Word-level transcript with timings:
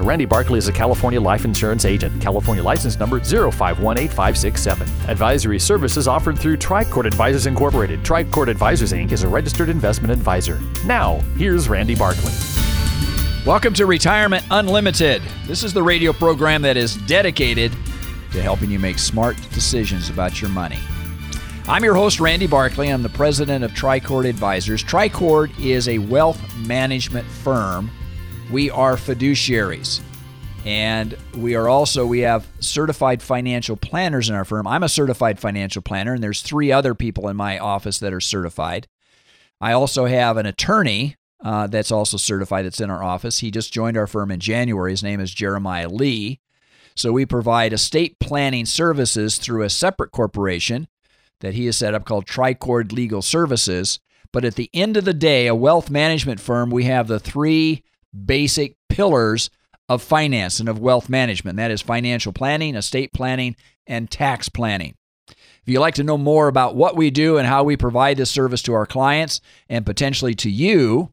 Randy 0.00 0.24
Barkley 0.24 0.58
is 0.58 0.66
a 0.66 0.72
California 0.72 1.20
life 1.20 1.44
insurance 1.44 1.84
agent. 1.84 2.22
California 2.22 2.62
license 2.62 2.98
number 2.98 3.20
0518567. 3.20 5.08
Advisory 5.08 5.58
services 5.58 6.08
offered 6.08 6.38
through 6.38 6.56
Tricord 6.56 7.04
Advisors 7.04 7.46
Incorporated. 7.46 8.02
Tricord 8.02 8.48
Advisors 8.48 8.92
Inc. 8.92 9.12
is 9.12 9.22
a 9.22 9.28
registered 9.28 9.68
investment 9.68 10.10
advisor. 10.10 10.58
Now, 10.86 11.20
here's 11.36 11.68
Randy 11.68 11.94
Barkley. 11.94 12.32
Welcome 13.44 13.74
to 13.74 13.84
Retirement 13.84 14.44
Unlimited. 14.50 15.22
This 15.46 15.62
is 15.62 15.74
the 15.74 15.82
radio 15.82 16.14
program 16.14 16.62
that 16.62 16.78
is 16.78 16.96
dedicated 16.96 17.70
to 18.32 18.40
helping 18.40 18.70
you 18.70 18.78
make 18.78 18.98
smart 18.98 19.36
decisions 19.52 20.08
about 20.08 20.40
your 20.40 20.50
money. 20.50 20.78
I'm 21.68 21.84
your 21.84 21.94
host, 21.94 22.20
Randy 22.20 22.46
Barkley. 22.46 22.88
I'm 22.88 23.02
the 23.02 23.10
president 23.10 23.64
of 23.64 23.72
Tricord 23.72 24.26
Advisors. 24.26 24.82
Tricord 24.82 25.56
is 25.62 25.88
a 25.88 25.98
wealth 25.98 26.40
management 26.56 27.26
firm 27.26 27.90
we 28.50 28.70
are 28.70 28.96
fiduciaries. 28.96 30.00
And 30.64 31.16
we 31.34 31.54
are 31.54 31.68
also, 31.68 32.04
we 32.04 32.20
have 32.20 32.46
certified 32.60 33.22
financial 33.22 33.76
planners 33.76 34.28
in 34.28 34.34
our 34.34 34.44
firm. 34.44 34.66
I'm 34.66 34.82
a 34.82 34.88
certified 34.88 35.38
financial 35.38 35.80
planner, 35.80 36.12
and 36.12 36.22
there's 36.22 36.42
three 36.42 36.70
other 36.70 36.94
people 36.94 37.28
in 37.28 37.36
my 37.36 37.58
office 37.58 37.98
that 38.00 38.12
are 38.12 38.20
certified. 38.20 38.86
I 39.60 39.72
also 39.72 40.04
have 40.06 40.36
an 40.36 40.46
attorney 40.46 41.16
uh, 41.42 41.66
that's 41.66 41.90
also 41.90 42.18
certified 42.18 42.66
that's 42.66 42.80
in 42.80 42.90
our 42.90 43.02
office. 43.02 43.38
He 43.38 43.50
just 43.50 43.72
joined 43.72 43.96
our 43.96 44.06
firm 44.06 44.30
in 44.30 44.40
January. 44.40 44.90
His 44.90 45.02
name 45.02 45.20
is 45.20 45.32
Jeremiah 45.32 45.88
Lee. 45.88 46.40
So 46.94 47.12
we 47.12 47.24
provide 47.24 47.72
estate 47.72 48.18
planning 48.18 48.66
services 48.66 49.38
through 49.38 49.62
a 49.62 49.70
separate 49.70 50.10
corporation 50.10 50.88
that 51.40 51.54
he 51.54 51.64
has 51.66 51.78
set 51.78 51.94
up 51.94 52.04
called 52.04 52.26
Tricord 52.26 52.92
Legal 52.92 53.22
Services. 53.22 54.00
But 54.32 54.44
at 54.44 54.56
the 54.56 54.68
end 54.74 54.98
of 54.98 55.06
the 55.06 55.14
day, 55.14 55.46
a 55.46 55.54
wealth 55.54 55.88
management 55.88 56.40
firm, 56.40 56.70
we 56.70 56.84
have 56.84 57.08
the 57.08 57.18
three 57.18 57.82
basic 58.26 58.76
pillars 58.88 59.50
of 59.88 60.02
finance 60.02 60.60
and 60.60 60.68
of 60.68 60.78
wealth 60.78 61.08
management. 61.08 61.56
That 61.56 61.70
is 61.70 61.82
financial 61.82 62.32
planning, 62.32 62.76
estate 62.76 63.12
planning, 63.12 63.56
and 63.86 64.10
tax 64.10 64.48
planning. 64.48 64.94
If 65.28 65.62
you'd 65.66 65.80
like 65.80 65.96
to 65.96 66.04
know 66.04 66.16
more 66.16 66.48
about 66.48 66.76
what 66.76 66.96
we 66.96 67.10
do 67.10 67.38
and 67.38 67.46
how 67.46 67.64
we 67.64 67.76
provide 67.76 68.16
this 68.16 68.30
service 68.30 68.62
to 68.62 68.72
our 68.72 68.86
clients 68.86 69.40
and 69.68 69.84
potentially 69.84 70.34
to 70.36 70.50
you, 70.50 71.12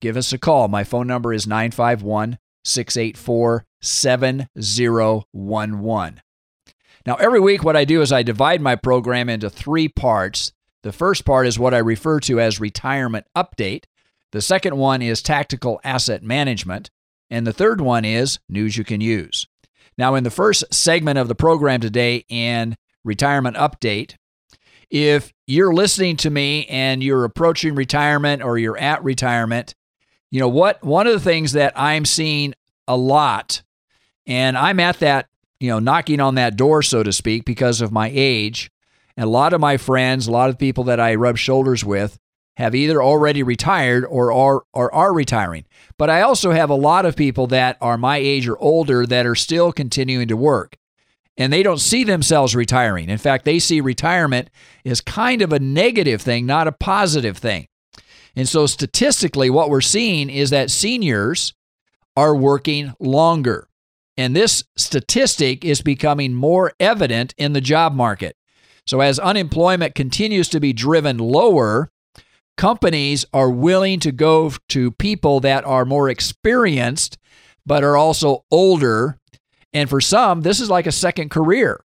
give 0.00 0.16
us 0.16 0.32
a 0.32 0.38
call. 0.38 0.68
My 0.68 0.84
phone 0.84 1.06
number 1.06 1.32
is 1.32 1.46
951 1.46 2.38
684 2.64 3.64
7011. 3.80 6.20
Now, 7.06 7.16
every 7.16 7.40
week, 7.40 7.62
what 7.62 7.76
I 7.76 7.84
do 7.84 8.00
is 8.00 8.10
I 8.10 8.22
divide 8.22 8.62
my 8.62 8.76
program 8.76 9.28
into 9.28 9.50
three 9.50 9.88
parts. 9.88 10.52
The 10.82 10.92
first 10.92 11.26
part 11.26 11.46
is 11.46 11.58
what 11.58 11.74
I 11.74 11.78
refer 11.78 12.18
to 12.20 12.40
as 12.40 12.58
retirement 12.58 13.26
update. 13.36 13.84
The 14.34 14.42
second 14.42 14.76
one 14.76 15.00
is 15.00 15.22
tactical 15.22 15.80
asset 15.84 16.24
management. 16.24 16.90
And 17.30 17.46
the 17.46 17.52
third 17.52 17.80
one 17.80 18.04
is 18.04 18.40
news 18.48 18.76
you 18.76 18.82
can 18.82 19.00
use. 19.00 19.46
Now, 19.96 20.16
in 20.16 20.24
the 20.24 20.30
first 20.30 20.64
segment 20.74 21.20
of 21.20 21.28
the 21.28 21.36
program 21.36 21.80
today 21.80 22.24
in 22.28 22.74
retirement 23.04 23.56
update, 23.56 24.16
if 24.90 25.32
you're 25.46 25.72
listening 25.72 26.16
to 26.16 26.30
me 26.30 26.66
and 26.66 27.00
you're 27.00 27.22
approaching 27.22 27.76
retirement 27.76 28.42
or 28.42 28.58
you're 28.58 28.76
at 28.76 29.04
retirement, 29.04 29.76
you 30.32 30.40
know 30.40 30.48
what? 30.48 30.82
One 30.82 31.06
of 31.06 31.12
the 31.12 31.20
things 31.20 31.52
that 31.52 31.72
I'm 31.76 32.04
seeing 32.04 32.54
a 32.88 32.96
lot, 32.96 33.62
and 34.26 34.58
I'm 34.58 34.80
at 34.80 34.98
that, 34.98 35.28
you 35.60 35.68
know, 35.68 35.78
knocking 35.78 36.18
on 36.18 36.34
that 36.34 36.56
door, 36.56 36.82
so 36.82 37.04
to 37.04 37.12
speak, 37.12 37.44
because 37.44 37.80
of 37.80 37.92
my 37.92 38.10
age. 38.12 38.72
And 39.16 39.26
a 39.26 39.30
lot 39.30 39.52
of 39.52 39.60
my 39.60 39.76
friends, 39.76 40.26
a 40.26 40.32
lot 40.32 40.50
of 40.50 40.58
people 40.58 40.82
that 40.84 40.98
I 40.98 41.14
rub 41.14 41.38
shoulders 41.38 41.84
with, 41.84 42.18
have 42.56 42.74
either 42.74 43.02
already 43.02 43.42
retired 43.42 44.04
or 44.04 44.32
are, 44.32 44.64
or 44.72 44.94
are 44.94 45.12
retiring. 45.12 45.64
But 45.98 46.10
I 46.10 46.22
also 46.22 46.52
have 46.52 46.70
a 46.70 46.74
lot 46.74 47.04
of 47.04 47.16
people 47.16 47.46
that 47.48 47.76
are 47.80 47.98
my 47.98 48.18
age 48.18 48.46
or 48.46 48.58
older 48.58 49.06
that 49.06 49.26
are 49.26 49.34
still 49.34 49.72
continuing 49.72 50.28
to 50.28 50.36
work. 50.36 50.76
And 51.36 51.52
they 51.52 51.64
don't 51.64 51.80
see 51.80 52.04
themselves 52.04 52.54
retiring. 52.54 53.08
In 53.08 53.18
fact, 53.18 53.44
they 53.44 53.58
see 53.58 53.80
retirement 53.80 54.50
as 54.84 55.00
kind 55.00 55.42
of 55.42 55.52
a 55.52 55.58
negative 55.58 56.22
thing, 56.22 56.46
not 56.46 56.68
a 56.68 56.72
positive 56.72 57.38
thing. 57.38 57.66
And 58.36 58.48
so, 58.48 58.66
statistically, 58.66 59.50
what 59.50 59.70
we're 59.70 59.80
seeing 59.80 60.30
is 60.30 60.50
that 60.50 60.70
seniors 60.70 61.54
are 62.16 62.36
working 62.36 62.94
longer. 63.00 63.68
And 64.16 64.34
this 64.34 64.64
statistic 64.76 65.64
is 65.64 65.82
becoming 65.82 66.34
more 66.34 66.72
evident 66.78 67.34
in 67.36 67.52
the 67.52 67.60
job 67.60 67.94
market. 67.94 68.36
So, 68.86 69.00
as 69.00 69.18
unemployment 69.18 69.94
continues 69.94 70.48
to 70.50 70.60
be 70.60 70.72
driven 70.72 71.18
lower, 71.18 71.90
companies 72.56 73.24
are 73.32 73.50
willing 73.50 74.00
to 74.00 74.12
go 74.12 74.52
to 74.70 74.90
people 74.92 75.40
that 75.40 75.64
are 75.64 75.84
more 75.84 76.08
experienced 76.08 77.18
but 77.66 77.84
are 77.84 77.96
also 77.96 78.44
older. 78.50 79.18
And 79.72 79.88
for 79.88 80.00
some, 80.00 80.42
this 80.42 80.60
is 80.60 80.70
like 80.70 80.86
a 80.86 80.92
second 80.92 81.30
career. 81.30 81.80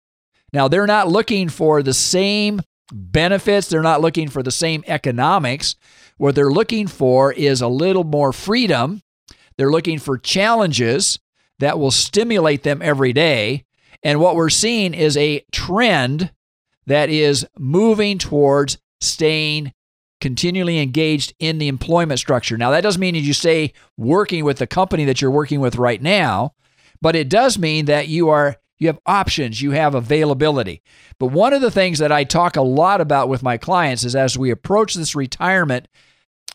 Now, 0.52 0.68
they're 0.68 0.86
not 0.86 1.08
looking 1.08 1.48
for 1.48 1.82
the 1.82 1.94
same 1.94 2.62
benefits, 2.92 3.68
they're 3.68 3.82
not 3.82 4.00
looking 4.00 4.28
for 4.28 4.42
the 4.42 4.50
same 4.50 4.84
economics. 4.86 5.74
What 6.18 6.34
they're 6.34 6.50
looking 6.50 6.86
for 6.86 7.32
is 7.32 7.60
a 7.60 7.68
little 7.68 8.04
more 8.04 8.32
freedom. 8.32 9.02
They're 9.58 9.70
looking 9.70 9.98
for 9.98 10.18
challenges 10.18 11.18
that 11.58 11.78
will 11.78 11.90
stimulate 11.90 12.62
them 12.62 12.80
every 12.82 13.12
day. 13.12 13.64
And 14.02 14.20
what 14.20 14.36
we're 14.36 14.50
seeing 14.50 14.94
is 14.94 15.16
a 15.16 15.44
trend 15.52 16.32
that 16.86 17.10
is 17.10 17.46
moving 17.58 18.18
towards 18.18 18.78
staying 19.00 19.72
continually 20.26 20.80
engaged 20.80 21.32
in 21.38 21.58
the 21.58 21.68
employment 21.68 22.18
structure. 22.18 22.56
Now, 22.56 22.72
that 22.72 22.80
doesn't 22.80 23.00
mean 23.00 23.14
that 23.14 23.20
you 23.20 23.32
stay 23.32 23.72
working 23.96 24.44
with 24.44 24.58
the 24.58 24.66
company 24.66 25.04
that 25.04 25.22
you're 25.22 25.30
working 25.30 25.60
with 25.60 25.76
right 25.76 26.02
now, 26.02 26.52
but 27.00 27.14
it 27.14 27.28
does 27.28 27.60
mean 27.60 27.84
that 27.84 28.08
you 28.08 28.28
are 28.28 28.56
you 28.76 28.88
have 28.88 28.98
options, 29.06 29.62
you 29.62 29.70
have 29.70 29.94
availability. 29.94 30.82
But 31.20 31.28
one 31.28 31.52
of 31.52 31.62
the 31.62 31.70
things 31.70 32.00
that 32.00 32.10
I 32.10 32.24
talk 32.24 32.56
a 32.56 32.62
lot 32.62 33.00
about 33.00 33.28
with 33.28 33.44
my 33.44 33.56
clients 33.56 34.02
is 34.02 34.16
as 34.16 34.36
we 34.36 34.50
approach 34.50 34.94
this 34.94 35.14
retirement 35.14 35.86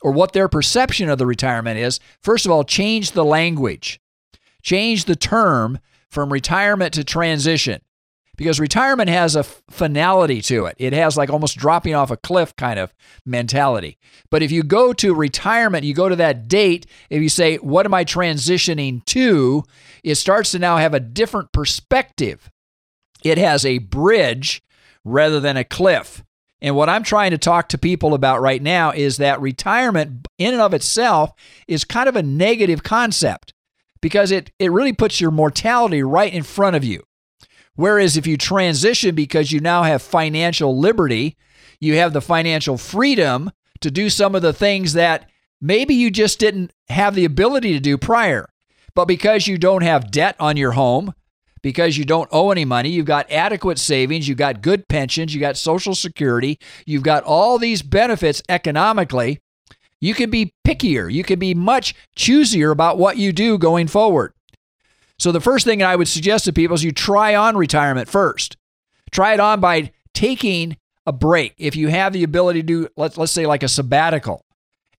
or 0.02 0.12
what 0.12 0.34
their 0.34 0.50
perception 0.50 1.08
of 1.08 1.18
the 1.18 1.26
retirement 1.26 1.80
is, 1.80 2.02
first 2.22 2.46
of 2.46 2.52
all, 2.52 2.66
change 2.66 3.14
the 3.14 3.24
language. 3.24 4.02
Change 4.62 5.06
the 5.06 5.16
term 5.16 5.80
from 6.10 6.34
retirement 6.34 6.94
to 6.96 7.06
transition 7.06 7.81
because 8.41 8.59
retirement 8.59 9.07
has 9.07 9.35
a 9.35 9.44
finality 9.44 10.41
to 10.41 10.66
it. 10.66 10.75
It 10.79 10.94
has 10.94 11.16
like 11.16 11.29
almost 11.29 11.57
dropping 11.57 11.94
off 11.94 12.09
a 12.09 12.18
cliff 12.18 12.56
kind 12.56 12.79
of 12.79 12.91
mentality. 13.24 14.00
But 14.31 14.41
if 14.41 14.52
you 14.52 14.63
go 14.63 14.94
to 14.94 15.13
retirement, 15.13 15.84
you 15.84 15.94
go 15.94 16.09
to 16.09 16.16
that 16.16 16.47
date, 16.47 16.88
if 17.12 17.22
you 17.22 17.30
say, 17.30 17.57
What 17.57 17.85
am 17.85 17.94
I 17.94 18.03
transitioning 18.03 19.06
to? 19.06 19.63
it 20.03 20.16
starts 20.16 20.53
to 20.53 20.59
now 20.59 20.78
have 20.78 20.96
a 20.96 21.00
different 21.00 21.51
perspective. 21.51 22.50
It 23.24 23.38
has 23.38 23.63
a 23.63 23.78
bridge 23.78 24.63
rather 25.06 25.40
than 25.40 25.56
a 25.56 25.63
cliff. 25.63 26.24
And 26.63 26.75
what 26.75 26.90
I'm 26.90 27.03
trying 27.03 27.31
to 27.31 27.38
talk 27.38 27.69
to 27.69 27.78
people 27.78 28.16
about 28.16 28.41
right 28.41 28.63
now 28.63 28.90
is 28.90 29.18
that 29.18 29.40
retirement, 29.40 30.28
in 30.40 30.53
and 30.53 30.63
of 30.63 30.74
itself, 30.74 31.31
is 31.68 31.85
kind 31.85 32.09
of 32.09 32.16
a 32.16 32.24
negative 32.24 32.81
concept 32.81 33.53
because 34.01 34.31
it, 34.31 34.50
it 34.57 34.72
really 34.72 34.94
puts 34.94 35.22
your 35.22 35.30
mortality 35.30 36.01
right 36.01 36.33
in 36.33 36.42
front 36.42 36.75
of 36.75 36.83
you. 36.83 37.04
Whereas 37.75 38.18
if 38.18 38.27
you 38.27 38.38
transition 38.38 39.15
because 39.15 39.51
you 39.51 39.59
now 39.59 39.83
have 39.83 40.01
financial 40.01 40.77
liberty, 40.77 41.38
you 41.79 41.95
have 41.95 42.13
the 42.13 42.21
financial 42.21 42.77
freedom 42.77 43.51
to 43.79 43.89
do 43.89 44.09
some 44.09 44.35
of 44.35 44.41
the 44.41 44.53
things 44.53 44.94
that 44.94 45.29
maybe 45.59 45.94
you 45.94 46.12
just 46.12 46.39
didn't 46.39 46.71
have 46.89 47.15
the 47.15 47.25
ability 47.25 47.73
to 47.73 47.79
do 47.79 47.97
prior. 47.97 48.47
But 48.94 49.06
because 49.06 49.47
you 49.47 49.57
don't 49.57 49.83
have 49.83 50.12
debt 50.12 50.35
on 50.39 50.57
your 50.57 50.71
home, 50.71 51.13
because 51.62 51.97
you 51.97 52.06
don't 52.06 52.29
owe 52.31 52.51
any 52.51 52.65
money, 52.65 52.89
you've 52.89 53.06
got 53.06 53.31
adequate 53.31 53.79
savings, 53.79 54.27
you've 54.27 54.38
got 54.38 54.62
good 54.62 54.88
pensions, 54.88 55.33
you've 55.33 55.41
got 55.41 55.57
social 55.57 55.95
security, 55.95 56.59
you've 56.85 57.03
got 57.03 57.23
all 57.23 57.57
these 57.57 57.81
benefits 57.81 58.41
economically, 58.50 59.39
you 60.01 60.15
can 60.15 60.31
be 60.31 60.53
pickier. 60.68 61.12
You 61.12 61.23
can 61.23 61.38
be 61.38 61.53
much 61.53 61.94
choosier 62.18 62.71
about 62.71 62.97
what 62.97 63.18
you 63.18 63.31
do 63.31 63.57
going 63.57 63.88
forward. 63.88 64.33
So 65.21 65.31
the 65.31 65.39
first 65.39 65.65
thing 65.65 65.83
I 65.83 65.95
would 65.95 66.07
suggest 66.07 66.45
to 66.45 66.51
people 66.51 66.73
is 66.73 66.83
you 66.83 66.91
try 66.91 67.35
on 67.35 67.56
retirement 67.56 68.09
first. 68.09 68.57
Try 69.12 69.35
it 69.35 69.39
on 69.39 69.59
by 69.59 69.91
taking 70.15 70.77
a 71.06 71.13
break. 71.13 71.53
If 71.59 71.75
you 71.75 71.89
have 71.89 72.12
the 72.12 72.23
ability 72.23 72.62
to 72.62 72.65
do, 72.65 72.88
let's, 72.97 73.19
let's 73.19 73.31
say 73.31 73.45
like 73.45 73.62
a 73.62 73.68
sabbatical, 73.68 74.44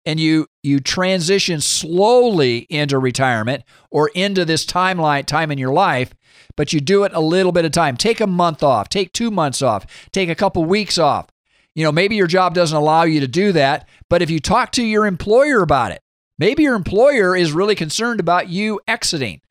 and 0.06 0.20
you 0.20 0.46
you 0.62 0.80
transition 0.80 1.60
slowly 1.60 2.68
into 2.70 3.00
retirement 3.00 3.64
or 3.90 4.12
into 4.14 4.46
this 4.46 4.64
timeline 4.64 5.26
time 5.26 5.52
in 5.52 5.58
your 5.58 5.74
life 5.74 6.14
but 6.56 6.72
you 6.72 6.80
do 6.80 7.04
it 7.04 7.14
a 7.14 7.20
little 7.20 7.52
bit 7.52 7.66
of 7.66 7.72
time. 7.72 7.96
Take 7.96 8.20
a 8.20 8.28
month 8.28 8.62
off. 8.62 8.90
Take 8.90 9.14
2 9.14 9.32
months 9.32 9.62
off. 9.62 9.86
Take 10.12 10.28
a 10.28 10.36
couple 10.36 10.66
weeks 10.66 10.98
off. 10.98 11.28
You 11.74 11.84
know 11.84 11.92
maybe 11.92 12.16
your 12.16 12.28
job 12.28 12.54
doesn't 12.54 12.78
allow 12.78 13.04
you 13.04 13.22
to 13.22 13.28
do 13.28 13.52
that 13.54 13.90
but 14.08 14.22
if 14.22 14.30
you 14.30 14.40
talk 14.40 14.72
to 14.74 14.84
your 14.84 15.08
employer 15.08 15.64
about 15.64 15.92
it 15.92 16.02
maybe 16.38 16.62
your 16.62 16.76
employer 16.76 17.36
is 17.36 17.52
really 17.54 17.76
concerned 17.76 18.20
about 18.20 18.50
you 18.50 18.80
exiting 18.88 19.42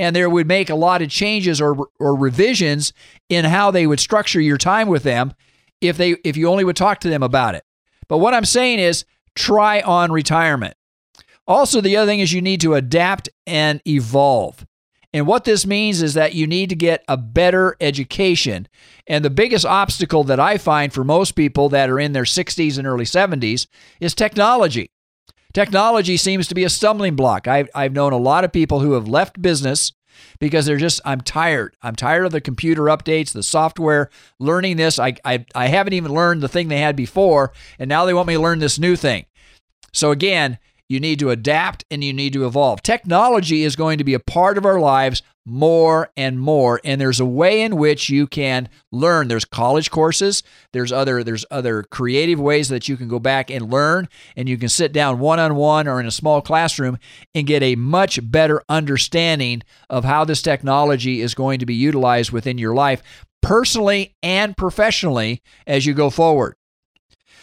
and 0.00 0.16
there 0.16 0.28
would 0.28 0.48
make 0.48 0.70
a 0.70 0.74
lot 0.74 1.02
of 1.02 1.10
changes 1.10 1.60
or 1.60 1.86
or 2.00 2.16
revisions 2.16 2.92
in 3.28 3.44
how 3.44 3.70
they 3.70 3.86
would 3.86 4.00
structure 4.00 4.40
your 4.40 4.58
time 4.58 4.88
with 4.88 5.04
them 5.04 5.32
if 5.80 5.96
they 5.96 6.16
if 6.24 6.36
you 6.36 6.48
only 6.48 6.64
would 6.64 6.76
talk 6.76 6.98
to 7.00 7.08
them 7.08 7.22
about 7.22 7.54
it 7.54 7.64
but 8.10 8.18
what 8.18 8.34
I'm 8.34 8.44
saying 8.44 8.80
is 8.80 9.04
try 9.36 9.80
on 9.80 10.10
retirement. 10.10 10.74
Also, 11.46 11.80
the 11.80 11.96
other 11.96 12.10
thing 12.10 12.18
is 12.18 12.32
you 12.32 12.42
need 12.42 12.60
to 12.62 12.74
adapt 12.74 13.28
and 13.46 13.80
evolve. 13.86 14.66
And 15.12 15.28
what 15.28 15.44
this 15.44 15.64
means 15.64 16.02
is 16.02 16.14
that 16.14 16.34
you 16.34 16.46
need 16.46 16.70
to 16.70 16.76
get 16.76 17.04
a 17.06 17.16
better 17.16 17.76
education. 17.80 18.66
And 19.06 19.24
the 19.24 19.30
biggest 19.30 19.64
obstacle 19.64 20.24
that 20.24 20.40
I 20.40 20.58
find 20.58 20.92
for 20.92 21.04
most 21.04 21.32
people 21.32 21.68
that 21.68 21.88
are 21.88 22.00
in 22.00 22.12
their 22.12 22.24
60s 22.24 22.78
and 22.78 22.86
early 22.86 23.04
70s 23.04 23.68
is 24.00 24.14
technology. 24.14 24.90
Technology 25.52 26.16
seems 26.16 26.46
to 26.48 26.54
be 26.54 26.64
a 26.64 26.68
stumbling 26.68 27.16
block. 27.16 27.48
I've, 27.48 27.68
I've 27.74 27.92
known 27.92 28.12
a 28.12 28.18
lot 28.18 28.44
of 28.44 28.52
people 28.52 28.80
who 28.80 28.92
have 28.92 29.08
left 29.08 29.40
business 29.42 29.92
because 30.38 30.66
they're 30.66 30.76
just, 30.76 31.00
I'm 31.04 31.20
tired. 31.20 31.76
I'm 31.82 31.96
tired 31.96 32.26
of 32.26 32.32
the 32.32 32.40
computer 32.40 32.84
updates, 32.84 33.32
the 33.32 33.42
software, 33.42 34.10
learning 34.38 34.76
this. 34.76 34.98
I, 34.98 35.14
I, 35.24 35.44
I 35.54 35.68
haven't 35.68 35.92
even 35.94 36.12
learned 36.12 36.42
the 36.42 36.48
thing 36.48 36.68
they 36.68 36.80
had 36.80 36.96
before, 36.96 37.52
and 37.78 37.88
now 37.88 38.04
they 38.04 38.14
want 38.14 38.28
me 38.28 38.34
to 38.34 38.40
learn 38.40 38.58
this 38.58 38.78
new 38.78 38.96
thing. 38.96 39.26
So, 39.92 40.10
again, 40.12 40.58
you 40.90 40.98
need 40.98 41.20
to 41.20 41.30
adapt 41.30 41.84
and 41.88 42.02
you 42.02 42.12
need 42.12 42.32
to 42.32 42.44
evolve. 42.44 42.82
Technology 42.82 43.62
is 43.62 43.76
going 43.76 43.96
to 43.98 44.04
be 44.04 44.12
a 44.12 44.18
part 44.18 44.58
of 44.58 44.66
our 44.66 44.80
lives 44.80 45.22
more 45.46 46.10
and 46.16 46.38
more 46.38 46.80
and 46.84 47.00
there's 47.00 47.18
a 47.18 47.24
way 47.24 47.62
in 47.62 47.76
which 47.76 48.10
you 48.10 48.26
can 48.26 48.68
learn. 48.92 49.28
There's 49.28 49.44
college 49.44 49.90
courses. 49.90 50.42
There's 50.72 50.92
other 50.92 51.24
there's 51.24 51.46
other 51.50 51.84
creative 51.84 52.38
ways 52.38 52.68
that 52.68 52.88
you 52.88 52.96
can 52.96 53.08
go 53.08 53.18
back 53.18 53.50
and 53.50 53.70
learn 53.70 54.08
and 54.36 54.48
you 54.48 54.58
can 54.58 54.68
sit 54.68 54.92
down 54.92 55.18
one 55.20 55.38
on 55.38 55.54
one 55.54 55.88
or 55.88 55.98
in 56.00 56.06
a 56.06 56.10
small 56.10 56.42
classroom 56.42 56.98
and 57.34 57.46
get 57.46 57.62
a 57.62 57.76
much 57.76 58.18
better 58.30 58.62
understanding 58.68 59.62
of 59.88 60.04
how 60.04 60.24
this 60.24 60.42
technology 60.42 61.20
is 61.20 61.34
going 61.34 61.60
to 61.60 61.66
be 61.66 61.74
utilized 61.74 62.32
within 62.32 62.58
your 62.58 62.74
life 62.74 63.02
personally 63.42 64.14
and 64.22 64.56
professionally 64.56 65.40
as 65.66 65.86
you 65.86 65.94
go 65.94 66.10
forward 66.10 66.54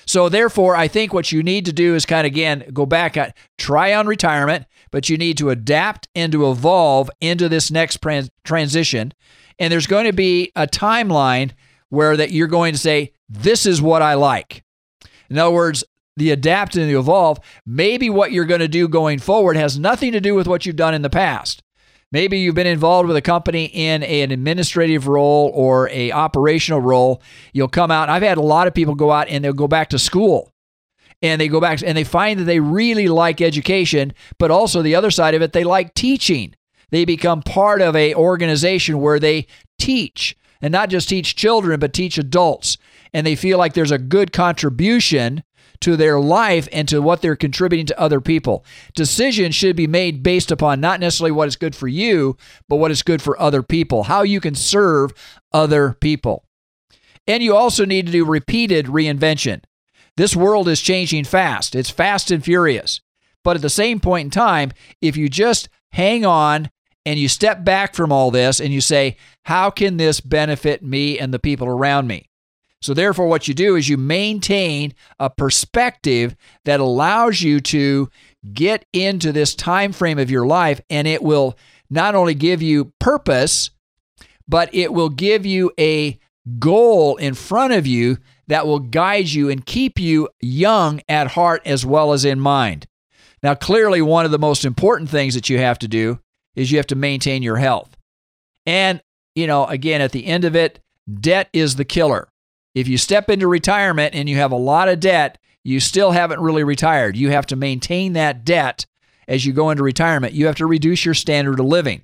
so 0.08 0.30
therefore, 0.30 0.76
I 0.76 0.88
think 0.88 1.14
what 1.14 1.32
you 1.32 1.44
need 1.44 1.66
to 1.66 1.74
do 1.74 1.94
is 1.94 2.06
kind 2.06 2.26
of 2.26 2.32
again 2.32 2.64
go 2.74 2.86
back 2.86 3.18
at 3.18 3.36
try 3.58 3.94
on 3.94 4.08
retirement, 4.08 4.66
but 4.90 5.10
you 5.10 5.18
need 5.18 5.38
to 5.38 5.50
adapt 5.50 6.08
and 6.16 6.32
to 6.32 6.50
evolve 6.50 7.12
into 7.20 7.50
this 7.50 7.70
next 7.70 8.00
transition. 8.44 9.14
And 9.60 9.72
there's 9.72 9.88
going 9.88 10.06
to 10.06 10.14
be 10.14 10.52
a 10.56 10.66
timeline 10.66 11.52
where 11.90 12.16
that 12.16 12.32
you're 12.32 12.48
going 12.48 12.74
to 12.74 12.80
say, 12.80 13.12
this 13.30 13.66
is 13.66 13.82
what 13.82 14.02
I 14.02 14.14
like. 14.14 14.64
In 15.30 15.38
other 15.38 15.52
words, 15.52 15.84
the 16.16 16.32
adapt 16.32 16.76
and 16.76 16.90
the 16.90 16.98
evolve, 16.98 17.40
maybe 17.66 18.10
what 18.10 18.32
you're 18.32 18.46
going 18.46 18.62
to 18.62 18.68
do 18.68 18.88
going 18.88 19.20
forward 19.20 19.58
has 19.58 19.78
nothing 19.78 20.14
to 20.14 20.22
do 20.22 20.36
with 20.36 20.48
what 20.48 20.66
you've 20.66 20.76
done 20.76 20.94
in 20.94 21.02
the 21.02 21.10
past. 21.10 21.62
Maybe 22.12 22.40
you've 22.40 22.56
been 22.56 22.68
involved 22.68 23.08
with 23.08 23.18
a 23.18 23.22
company 23.22 23.66
in 23.66 24.02
an 24.04 24.32
administrative 24.32 25.08
role 25.08 25.52
or 25.54 25.90
a 25.90 26.12
operational 26.14 26.80
role. 26.80 27.22
You'll 27.52 27.68
come 27.68 27.92
out. 27.92 28.10
I've 28.10 28.24
had 28.24 28.38
a 28.38 28.42
lot 28.42 28.68
of 28.68 28.74
people 28.74 28.96
go 28.96 29.12
out 29.12 29.28
and 29.28 29.44
they'll 29.44 29.54
go 29.54 29.68
back 29.68 29.90
to 29.90 30.00
school 30.00 30.52
and 31.22 31.42
they 31.42 31.48
go 31.48 31.60
back 31.60 31.82
and 31.84 31.98
they 31.98 32.04
find 32.04 32.40
that 32.40 32.46
they 32.46 32.60
really 32.60 33.08
like 33.08 33.42
education, 33.42 34.14
but 34.38 34.52
also 34.52 34.82
the 34.82 34.96
other 34.96 35.12
side 35.12 35.34
of 35.34 35.42
it, 35.42 35.52
they 35.52 35.64
like 35.64 35.94
teaching. 35.96 36.54
They 36.92 37.04
become 37.04 37.42
part 37.42 37.82
of 37.82 37.96
a 37.96 38.16
organization 38.16 39.02
where 39.02 39.20
they 39.20 39.48
teach 39.78 40.38
and 40.62 40.72
not 40.72 40.90
just 40.90 41.10
teach 41.10 41.36
children, 41.36 41.80
but 41.80 41.94
teach 41.94 42.18
adults. 42.18 42.78
And 43.14 43.28
they 43.28 43.36
feel 43.36 43.58
like 43.58 43.74
there's 43.74 43.92
a 43.92 43.98
good 43.98 44.32
contribution 44.32 45.44
to 45.82 45.96
their 45.96 46.20
life 46.20 46.68
and 46.72 46.88
to 46.90 47.02
what 47.02 47.22
they're 47.22 47.36
contributing 47.36 47.86
to 47.88 48.00
other 48.00 48.22
people. 48.22 48.66
Decisions 48.96 49.56
should 49.56 49.76
be 49.76 49.88
made 49.88 50.24
based 50.24 50.52
upon 50.52 50.80
not 50.80 51.00
necessarily 51.00 51.32
what 51.32 51.48
is 51.48 51.56
good 51.56 51.76
for 51.76 51.88
you, 51.88 52.38
but 52.68 52.78
what 52.78 52.92
is 52.92 53.04
good 53.04 53.22
for 53.22 53.40
other 53.40 53.64
people, 53.64 54.04
how 54.04 54.22
you 54.22 54.40
can 54.40 54.56
serve 54.56 55.14
other 55.54 55.94
people. 56.00 56.44
And 57.28 57.44
you 57.44 57.56
also 57.56 57.86
need 57.86 58.06
to 58.06 58.12
do 58.12 58.26
repeated 58.26 58.86
reinvention. 58.86 59.64
This 60.16 60.36
world 60.36 60.68
is 60.68 60.82
changing 60.82 61.26
fast, 61.26 61.76
it's 61.76 61.90
fast 61.90 62.32
and 62.32 62.44
furious. 62.44 63.02
But 63.44 63.56
at 63.56 63.62
the 63.62 63.70
same 63.70 64.00
point 64.00 64.26
in 64.26 64.32
time, 64.32 64.72
if 65.02 65.16
you 65.16 65.30
just 65.30 65.70
hang 65.92 66.26
on 66.26 66.70
and 67.06 67.18
you 67.18 67.30
step 67.30 67.64
back 67.64 67.96
from 67.96 68.12
all 68.12 68.32
this 68.32 68.60
and 68.60 68.74
you 68.74 68.82
say, 68.82 69.16
How 69.44 69.70
can 69.70 69.98
this 69.98 70.20
benefit 70.20 70.84
me 70.84 71.18
and 71.18 71.34
the 71.34 71.40
people 71.40 71.68
around 71.68 72.08
me? 72.08 72.30
So 72.82 72.94
therefore 72.94 73.28
what 73.28 73.48
you 73.48 73.54
do 73.54 73.76
is 73.76 73.90
you 73.90 73.98
maintain 73.98 74.94
a 75.20 75.30
perspective 75.30 76.36
that 76.66 76.80
allows 76.80 77.42
you 77.42 77.60
to 77.62 78.10
get 78.54 78.86
into 78.94 79.32
this 79.32 79.56
time 79.56 79.92
frame 79.92 80.20
of 80.20 80.32
your 80.32 80.46
life 80.46 80.80
and 80.90 81.08
it 81.08 81.24
will 81.24 81.58
not 81.90 82.16
only 82.16 82.34
give 82.34 82.62
you 82.62 82.94
purpose 83.00 83.72
but 84.48 84.74
it 84.74 84.94
will 84.94 85.10
give 85.10 85.46
you 85.46 85.72
a 85.80 86.20
goal 86.60 87.18
in 87.18 87.34
front 87.34 87.74
of 87.74 87.86
you 87.86 88.18
that 88.48 88.66
will 88.66 88.80
guide 88.80 89.28
you 89.28 89.50
and 89.50 89.66
keep 89.66 90.00
you 90.00 90.30
young 90.40 91.02
at 91.10 91.32
heart 91.32 91.62
as 91.66 91.86
well 91.86 92.14
as 92.14 92.24
in 92.24 92.40
mind. 92.40 92.88
Now, 93.44 93.56
clearly, 93.56 94.02
one 94.02 94.26
of 94.26 94.32
the 94.32 94.40
most 94.40 94.66
important 94.66 95.10
things 95.10 95.36
that 95.36 95.50
you 95.50 95.60
have 95.60 95.78
to 95.80 95.88
do 95.88 96.20
is 96.56 96.72
you 96.72 96.78
have 96.78 96.88
to 96.88 96.96
maintain 96.96 97.44
your 97.44 97.58
health. 97.58 97.96
And, 98.66 99.02
you 99.36 99.48
know, 99.48 99.66
again, 99.66 100.02
at 100.02 100.12
the 100.12 100.26
end 100.26 100.46
of 100.46 100.56
it, 100.56 100.80
debt 101.20 101.50
is 101.54 101.76
the 101.76 101.86
killer. 101.86 102.30
If 102.78 102.88
you 102.88 103.00
step 103.00 103.28
into 103.32 103.48
retirement 103.48 104.14
and 104.14 104.30
you 104.30 104.36
have 104.36 104.52
a 104.52 104.56
lot 104.56 104.88
of 104.88 105.00
debt, 105.00 105.40
you 105.64 105.80
still 105.80 106.12
haven't 106.12 106.40
really 106.40 106.64
retired. 106.64 107.18
You 107.18 107.32
have 107.32 107.48
to 107.48 107.56
maintain 107.56 108.14
that 108.14 108.46
debt 108.46 108.86
as 109.28 109.48
you 109.48 109.52
go 109.52 109.72
into 109.72 109.82
retirement. 109.82 110.36
You 110.36 110.46
have 110.46 110.58
to 110.58 110.68
reduce 110.68 111.04
your 111.04 111.16
standard 111.16 111.60
of 111.60 111.66
living. 111.66 112.04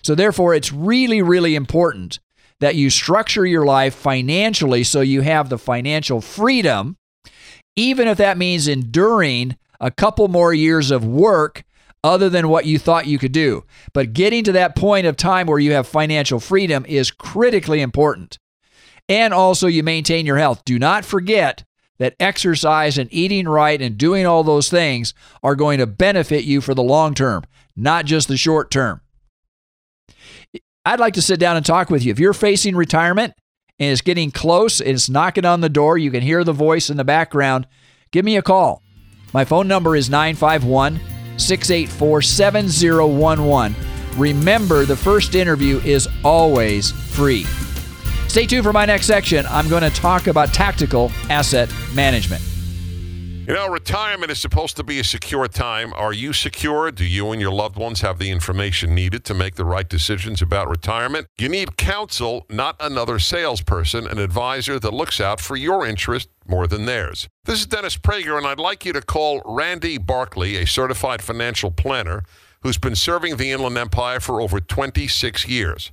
So, 0.00 0.14
therefore, 0.14 0.54
it's 0.54 0.72
really, 0.72 1.22
really 1.22 1.56
important 1.56 2.20
that 2.60 2.76
you 2.76 2.88
structure 2.88 3.44
your 3.44 3.64
life 3.64 3.96
financially 3.96 4.84
so 4.84 5.00
you 5.00 5.22
have 5.22 5.48
the 5.48 5.58
financial 5.58 6.20
freedom, 6.20 6.96
even 7.74 8.06
if 8.06 8.18
that 8.18 8.38
means 8.38 8.68
enduring 8.68 9.56
a 9.80 9.90
couple 9.90 10.28
more 10.28 10.54
years 10.54 10.92
of 10.92 11.04
work 11.04 11.64
other 12.04 12.30
than 12.30 12.48
what 12.48 12.64
you 12.64 12.78
thought 12.78 13.08
you 13.08 13.18
could 13.18 13.32
do. 13.32 13.64
But 13.92 14.12
getting 14.12 14.44
to 14.44 14.52
that 14.52 14.76
point 14.76 15.04
of 15.04 15.16
time 15.16 15.48
where 15.48 15.58
you 15.58 15.72
have 15.72 15.88
financial 15.88 16.38
freedom 16.38 16.86
is 16.86 17.10
critically 17.10 17.80
important 17.80 18.38
and 19.12 19.34
also 19.34 19.66
you 19.66 19.82
maintain 19.82 20.24
your 20.24 20.38
health. 20.38 20.64
Do 20.64 20.78
not 20.78 21.04
forget 21.04 21.64
that 21.98 22.16
exercise 22.18 22.96
and 22.96 23.12
eating 23.12 23.46
right 23.46 23.80
and 23.80 23.98
doing 23.98 24.26
all 24.26 24.42
those 24.42 24.70
things 24.70 25.12
are 25.42 25.54
going 25.54 25.78
to 25.78 25.86
benefit 25.86 26.44
you 26.44 26.62
for 26.62 26.72
the 26.72 26.82
long 26.82 27.12
term, 27.12 27.44
not 27.76 28.06
just 28.06 28.26
the 28.26 28.38
short 28.38 28.70
term. 28.70 29.02
I'd 30.86 30.98
like 30.98 31.14
to 31.14 31.22
sit 31.22 31.38
down 31.38 31.58
and 31.58 31.64
talk 31.64 31.90
with 31.90 32.02
you. 32.02 32.10
If 32.10 32.18
you're 32.18 32.32
facing 32.32 32.74
retirement 32.74 33.34
and 33.78 33.92
it's 33.92 34.00
getting 34.00 34.30
close, 34.30 34.80
it's 34.80 35.10
knocking 35.10 35.44
on 35.44 35.60
the 35.60 35.68
door, 35.68 35.98
you 35.98 36.10
can 36.10 36.22
hear 36.22 36.42
the 36.42 36.54
voice 36.54 36.88
in 36.88 36.96
the 36.96 37.04
background, 37.04 37.66
give 38.12 38.24
me 38.24 38.38
a 38.38 38.42
call. 38.42 38.82
My 39.34 39.44
phone 39.44 39.68
number 39.68 39.94
is 39.94 40.08
951 40.08 40.98
684 41.36 42.22
7011. 42.22 43.76
Remember, 44.16 44.86
the 44.86 44.96
first 44.96 45.34
interview 45.34 45.80
is 45.84 46.08
always 46.24 46.90
free. 46.90 47.44
Stay 48.32 48.46
tuned 48.46 48.64
for 48.64 48.72
my 48.72 48.86
next 48.86 49.04
section. 49.04 49.44
I'm 49.50 49.68
going 49.68 49.82
to 49.82 49.90
talk 49.90 50.26
about 50.26 50.54
tactical 50.54 51.12
asset 51.28 51.70
management. 51.92 52.42
You 53.46 53.52
know, 53.52 53.68
retirement 53.68 54.32
is 54.32 54.40
supposed 54.40 54.74
to 54.78 54.82
be 54.82 54.98
a 54.98 55.04
secure 55.04 55.46
time. 55.48 55.92
Are 55.92 56.14
you 56.14 56.32
secure? 56.32 56.90
Do 56.90 57.04
you 57.04 57.30
and 57.32 57.42
your 57.42 57.52
loved 57.52 57.76
ones 57.76 58.00
have 58.00 58.18
the 58.18 58.30
information 58.30 58.94
needed 58.94 59.24
to 59.26 59.34
make 59.34 59.56
the 59.56 59.66
right 59.66 59.86
decisions 59.86 60.40
about 60.40 60.70
retirement? 60.70 61.26
You 61.36 61.50
need 61.50 61.76
counsel, 61.76 62.46
not 62.48 62.76
another 62.80 63.18
salesperson, 63.18 64.06
an 64.06 64.18
advisor 64.18 64.78
that 64.78 64.94
looks 64.94 65.20
out 65.20 65.38
for 65.38 65.54
your 65.54 65.86
interest 65.86 66.30
more 66.48 66.66
than 66.66 66.86
theirs. 66.86 67.28
This 67.44 67.60
is 67.60 67.66
Dennis 67.66 67.98
Prager, 67.98 68.38
and 68.38 68.46
I'd 68.46 68.58
like 68.58 68.86
you 68.86 68.94
to 68.94 69.02
call 69.02 69.42
Randy 69.44 69.98
Barkley, 69.98 70.56
a 70.56 70.66
certified 70.66 71.20
financial 71.20 71.70
planner 71.70 72.22
who's 72.62 72.78
been 72.78 72.96
serving 72.96 73.36
the 73.36 73.50
Inland 73.50 73.76
Empire 73.76 74.20
for 74.20 74.40
over 74.40 74.58
26 74.58 75.46
years. 75.46 75.92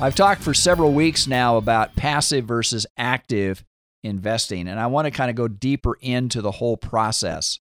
I've 0.00 0.16
talked 0.16 0.42
for 0.42 0.54
several 0.54 0.92
weeks 0.92 1.26
now 1.26 1.56
about 1.56 1.94
passive 1.94 2.44
versus 2.46 2.84
active 2.98 3.64
investing, 4.02 4.68
and 4.68 4.78
I 4.80 4.88
want 4.88 5.06
to 5.06 5.10
kind 5.10 5.30
of 5.30 5.36
go 5.36 5.46
deeper 5.48 5.96
into 6.00 6.42
the 6.42 6.50
whole 6.50 6.76
process. 6.76 7.60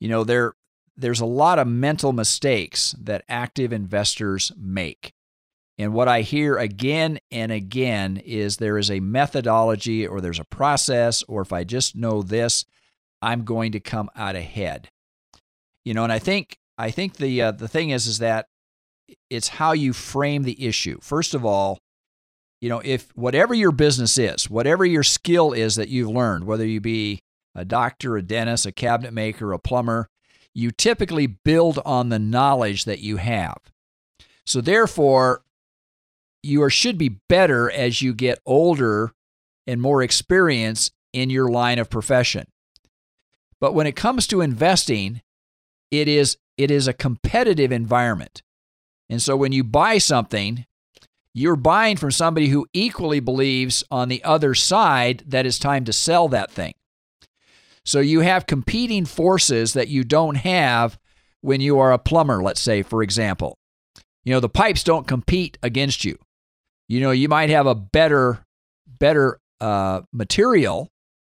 You 0.00 0.08
know, 0.08 0.24
there 0.24 0.54
there's 0.96 1.20
a 1.20 1.26
lot 1.26 1.58
of 1.58 1.66
mental 1.66 2.12
mistakes 2.12 2.94
that 3.00 3.24
active 3.28 3.72
investors 3.72 4.52
make. 4.56 5.12
And 5.76 5.92
what 5.92 6.08
I 6.08 6.22
hear 6.22 6.56
again 6.56 7.18
and 7.30 7.52
again 7.52 8.16
is 8.24 8.56
there 8.56 8.78
is 8.78 8.90
a 8.90 9.00
methodology 9.00 10.06
or 10.06 10.20
there's 10.20 10.40
a 10.40 10.44
process, 10.44 11.22
or 11.24 11.42
if 11.42 11.52
I 11.52 11.64
just 11.64 11.94
know 11.94 12.22
this, 12.22 12.64
I'm 13.20 13.44
going 13.44 13.72
to 13.72 13.80
come 13.80 14.08
out 14.16 14.34
ahead. 14.34 14.88
You 15.84 15.94
know, 15.94 16.04
and 16.04 16.12
I 16.12 16.20
think 16.20 16.58
I 16.78 16.90
think 16.90 17.16
the 17.16 17.42
uh, 17.42 17.50
the 17.52 17.68
thing 17.68 17.90
is 17.90 18.06
is 18.06 18.18
that 18.18 18.46
it's 19.30 19.48
how 19.48 19.72
you 19.72 19.92
frame 19.92 20.42
the 20.42 20.66
issue. 20.66 20.98
First 21.00 21.34
of 21.34 21.44
all, 21.44 21.78
you 22.60 22.68
know, 22.68 22.80
if 22.84 23.10
whatever 23.16 23.54
your 23.54 23.72
business 23.72 24.18
is, 24.18 24.50
whatever 24.50 24.84
your 24.84 25.02
skill 25.02 25.52
is 25.52 25.76
that 25.76 25.88
you've 25.88 26.10
learned, 26.10 26.44
whether 26.44 26.66
you 26.66 26.80
be 26.80 27.20
a 27.54 27.64
doctor, 27.64 28.16
a 28.16 28.22
dentist, 28.22 28.66
a 28.66 28.72
cabinet 28.72 29.12
maker, 29.12 29.52
a 29.52 29.58
plumber, 29.58 30.08
you 30.54 30.70
typically 30.70 31.26
build 31.26 31.78
on 31.84 32.08
the 32.08 32.18
knowledge 32.18 32.84
that 32.84 32.98
you 32.98 33.16
have. 33.18 33.58
So 34.44 34.60
therefore, 34.60 35.42
you 36.42 36.62
are, 36.62 36.70
should 36.70 36.98
be 36.98 37.20
better 37.28 37.70
as 37.70 38.02
you 38.02 38.14
get 38.14 38.40
older 38.46 39.12
and 39.66 39.80
more 39.80 40.02
experience 40.02 40.90
in 41.12 41.30
your 41.30 41.48
line 41.48 41.78
of 41.78 41.90
profession. 41.90 42.46
But 43.60 43.74
when 43.74 43.86
it 43.86 43.96
comes 43.96 44.26
to 44.28 44.40
investing, 44.40 45.20
it 45.90 46.08
is 46.08 46.36
it 46.56 46.70
is 46.70 46.88
a 46.88 46.92
competitive 46.92 47.70
environment. 47.70 48.42
And 49.10 49.22
so 49.22 49.36
when 49.36 49.52
you 49.52 49.64
buy 49.64 49.98
something, 49.98 50.66
you're 51.34 51.56
buying 51.56 51.96
from 51.96 52.10
somebody 52.10 52.48
who 52.48 52.66
equally 52.72 53.20
believes 53.20 53.84
on 53.90 54.08
the 54.08 54.22
other 54.24 54.54
side 54.54 55.24
that 55.26 55.46
it's 55.46 55.58
time 55.58 55.84
to 55.84 55.92
sell 55.92 56.28
that 56.28 56.50
thing. 56.50 56.74
So 57.84 58.00
you 58.00 58.20
have 58.20 58.46
competing 58.46 59.06
forces 59.06 59.72
that 59.72 59.88
you 59.88 60.04
don't 60.04 60.34
have 60.34 60.98
when 61.40 61.60
you 61.60 61.78
are 61.78 61.92
a 61.92 61.98
plumber, 61.98 62.42
let's 62.42 62.60
say, 62.60 62.82
for 62.82 63.02
example. 63.02 63.56
You 64.24 64.34
know, 64.34 64.40
the 64.40 64.48
pipes 64.48 64.84
don't 64.84 65.06
compete 65.06 65.56
against 65.62 66.04
you. 66.04 66.18
You 66.88 67.00
know, 67.00 67.12
you 67.12 67.28
might 67.28 67.50
have 67.50 67.66
a 67.66 67.74
better, 67.74 68.44
better 68.86 69.38
uh, 69.60 70.02
material, 70.12 70.88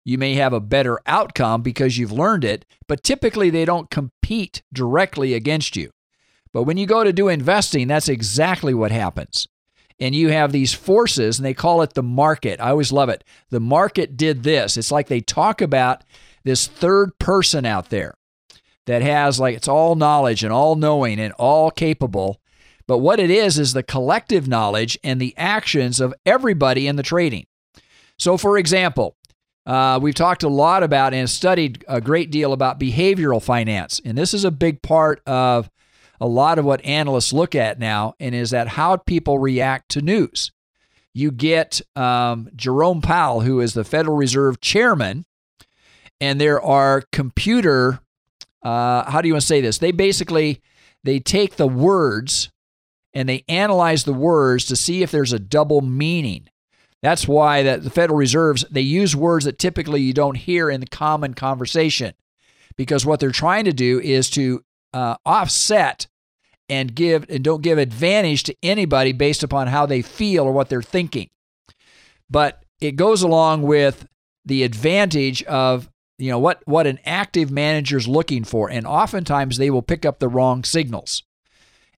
you 0.06 0.18
may 0.18 0.36
have 0.36 0.54
a 0.54 0.60
better 0.60 1.00
outcome 1.06 1.62
because 1.62 1.98
you've 1.98 2.12
learned 2.12 2.44
it, 2.44 2.66
but 2.88 3.04
typically 3.04 3.50
they 3.50 3.66
don't 3.66 3.90
compete 3.90 4.62
directly 4.74 5.34
against 5.34 5.76
you. 5.76 5.92
But 6.54 6.64
when 6.64 6.78
you 6.78 6.86
go 6.86 7.04
to 7.04 7.12
do 7.12 7.28
investing, 7.28 7.88
that's 7.88 8.08
exactly 8.08 8.74
what 8.74 8.92
happens. 8.92 9.48
And 10.00 10.14
you 10.14 10.30
have 10.30 10.52
these 10.52 10.74
forces, 10.74 11.40
and 11.40 11.46
they 11.46 11.54
call 11.54 11.82
it 11.82 11.94
the 11.94 12.04
market. 12.04 12.60
I 12.60 12.70
always 12.70 12.92
love 12.92 13.10
it. 13.10 13.24
The 13.50 13.60
market 13.60 14.18
did 14.18 14.44
this. 14.44 14.78
It's 14.78 14.92
like 14.92 15.08
they 15.08 15.22
talk 15.22 15.62
about 15.62 16.04
this 16.44 16.68
third 16.68 17.18
person 17.20 17.66
out 17.66 17.90
there 17.90 18.16
that 18.86 19.02
has, 19.02 19.40
like, 19.40 19.56
it's 19.56 19.68
all 19.68 19.96
knowledge 19.96 20.44
and 20.44 20.52
all 20.52 20.76
knowing 20.76 21.20
and 21.20 21.34
all 21.34 21.72
capable. 21.72 22.40
But 22.86 22.98
what 22.98 23.20
it 23.20 23.30
is, 23.30 23.58
is 23.58 23.74
the 23.74 23.82
collective 23.84 24.48
knowledge 24.48 24.98
and 25.04 25.22
the 25.22 25.34
actions 25.38 26.02
of 26.02 26.14
everybody 26.26 26.88
in 26.88 26.98
the 26.98 27.04
trading. 27.04 27.46
So, 28.20 28.38
for 28.38 28.58
example, 28.58 29.16
uh, 29.66 30.00
we've 30.02 30.16
talked 30.16 30.44
a 30.44 30.50
lot 30.50 30.84
about 30.84 31.14
and 31.14 31.30
studied 31.30 31.86
a 31.88 32.02
great 32.02 32.30
deal 32.30 32.52
about 32.52 32.80
behavioral 32.80 33.42
finance. 33.42 34.02
And 34.04 34.18
this 34.18 34.34
is 34.34 34.44
a 34.44 34.52
big 34.52 34.82
part 34.82 35.22
of 35.26 35.70
a 36.24 36.28
lot 36.28 36.58
of 36.58 36.64
what 36.64 36.86
analysts 36.86 37.34
look 37.34 37.54
at 37.54 37.80
now, 37.80 38.14
and 38.18 38.34
is 38.34 38.52
that 38.52 38.70
how 38.70 38.96
people 38.96 39.40
react 39.40 39.90
to 39.90 40.02
news. 40.02 40.54
You 41.14 41.32
get 41.32 41.82
um, 41.98 42.48
Jerome 42.56 43.02
Powell, 43.02 43.42
who 43.42 43.60
is 43.60 43.74
the 43.74 43.84
Federal 43.84 44.16
Reserve 44.16 44.62
chairman, 44.62 45.26
and 46.22 46.40
there 46.40 46.62
are 46.62 47.04
computer. 47.12 48.00
Uh, 48.64 49.04
how 49.12 49.20
do 49.20 49.28
you 49.28 49.34
want 49.34 49.42
to 49.42 49.48
say 49.48 49.60
this? 49.60 49.80
They 49.80 49.92
basically 49.92 50.62
they 51.04 51.20
take 51.20 51.58
the 51.58 51.68
words 51.68 52.50
and 53.14 53.28
they 53.28 53.44
analyze 53.50 54.06
the 54.06 54.14
words 54.14 54.64
to 54.68 54.78
see 54.78 55.04
if 55.04 55.12
there's 55.12 55.34
a 55.34 55.40
double 55.40 55.82
meaning. 55.82 56.48
That's 57.02 57.28
why 57.28 57.64
that 57.64 57.84
the 57.84 57.90
Federal 57.90 58.18
Reserves 58.18 58.64
they 58.72 58.80
use 58.80 59.14
words 59.14 59.44
that 59.44 59.60
typically 59.60 60.00
you 60.00 60.14
don't 60.14 60.38
hear 60.38 60.70
in 60.70 60.80
the 60.80 60.88
common 60.88 61.34
conversation, 61.34 62.14
because 62.78 63.06
what 63.06 63.20
they're 63.20 63.32
trying 63.32 63.66
to 63.66 63.74
do 63.74 64.00
is 64.00 64.30
to 64.30 64.64
uh, 64.94 65.18
offset 65.26 66.08
and 66.74 66.96
give 66.96 67.26
and 67.30 67.44
don't 67.44 67.62
give 67.62 67.78
advantage 67.78 68.44
to 68.44 68.56
anybody 68.64 69.12
based 69.12 69.44
upon 69.44 69.68
how 69.68 69.86
they 69.86 70.02
feel 70.02 70.44
or 70.44 70.52
what 70.52 70.70
they're 70.70 70.82
thinking. 70.82 71.30
But 72.30 72.64
it 72.80 72.96
goes 72.96 73.22
along 73.22 73.64
with 73.64 74.08
the 74.46 74.64
advantage 74.64 75.44
of 75.44 75.90
you 76.18 76.30
know 76.30 76.40
what 76.40 76.62
what 76.66 76.88
an 76.88 77.00
active 77.06 77.52
manager 77.52 77.98
is 77.98 78.08
looking 78.08 78.44
for, 78.44 78.70
and 78.70 78.86
oftentimes 78.86 79.58
they 79.58 79.70
will 79.70 79.82
pick 79.82 80.06
up 80.06 80.20
the 80.20 80.30
wrong 80.30 80.64
signals, 80.64 81.24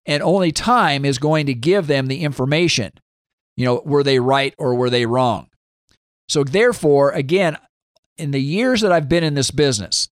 and 0.04 0.22
only 0.22 0.52
time 0.52 1.04
is 1.04 1.18
going 1.18 1.46
to 1.46 1.54
give 1.54 1.86
them 1.86 2.06
the 2.06 2.22
information 2.22 2.92
you 3.56 3.64
know, 3.64 3.82
were 3.84 4.02
they 4.02 4.20
right 4.20 4.54
or 4.58 4.74
were 4.74 4.90
they 4.90 5.06
wrong? 5.06 5.48
So, 6.28 6.44
therefore, 6.44 7.10
again, 7.10 7.56
in 8.18 8.30
the 8.30 8.40
years 8.40 8.82
that 8.82 8.92
I've 8.92 9.08
been 9.08 9.24
in 9.24 9.34
this 9.34 9.50
business, 9.50 10.08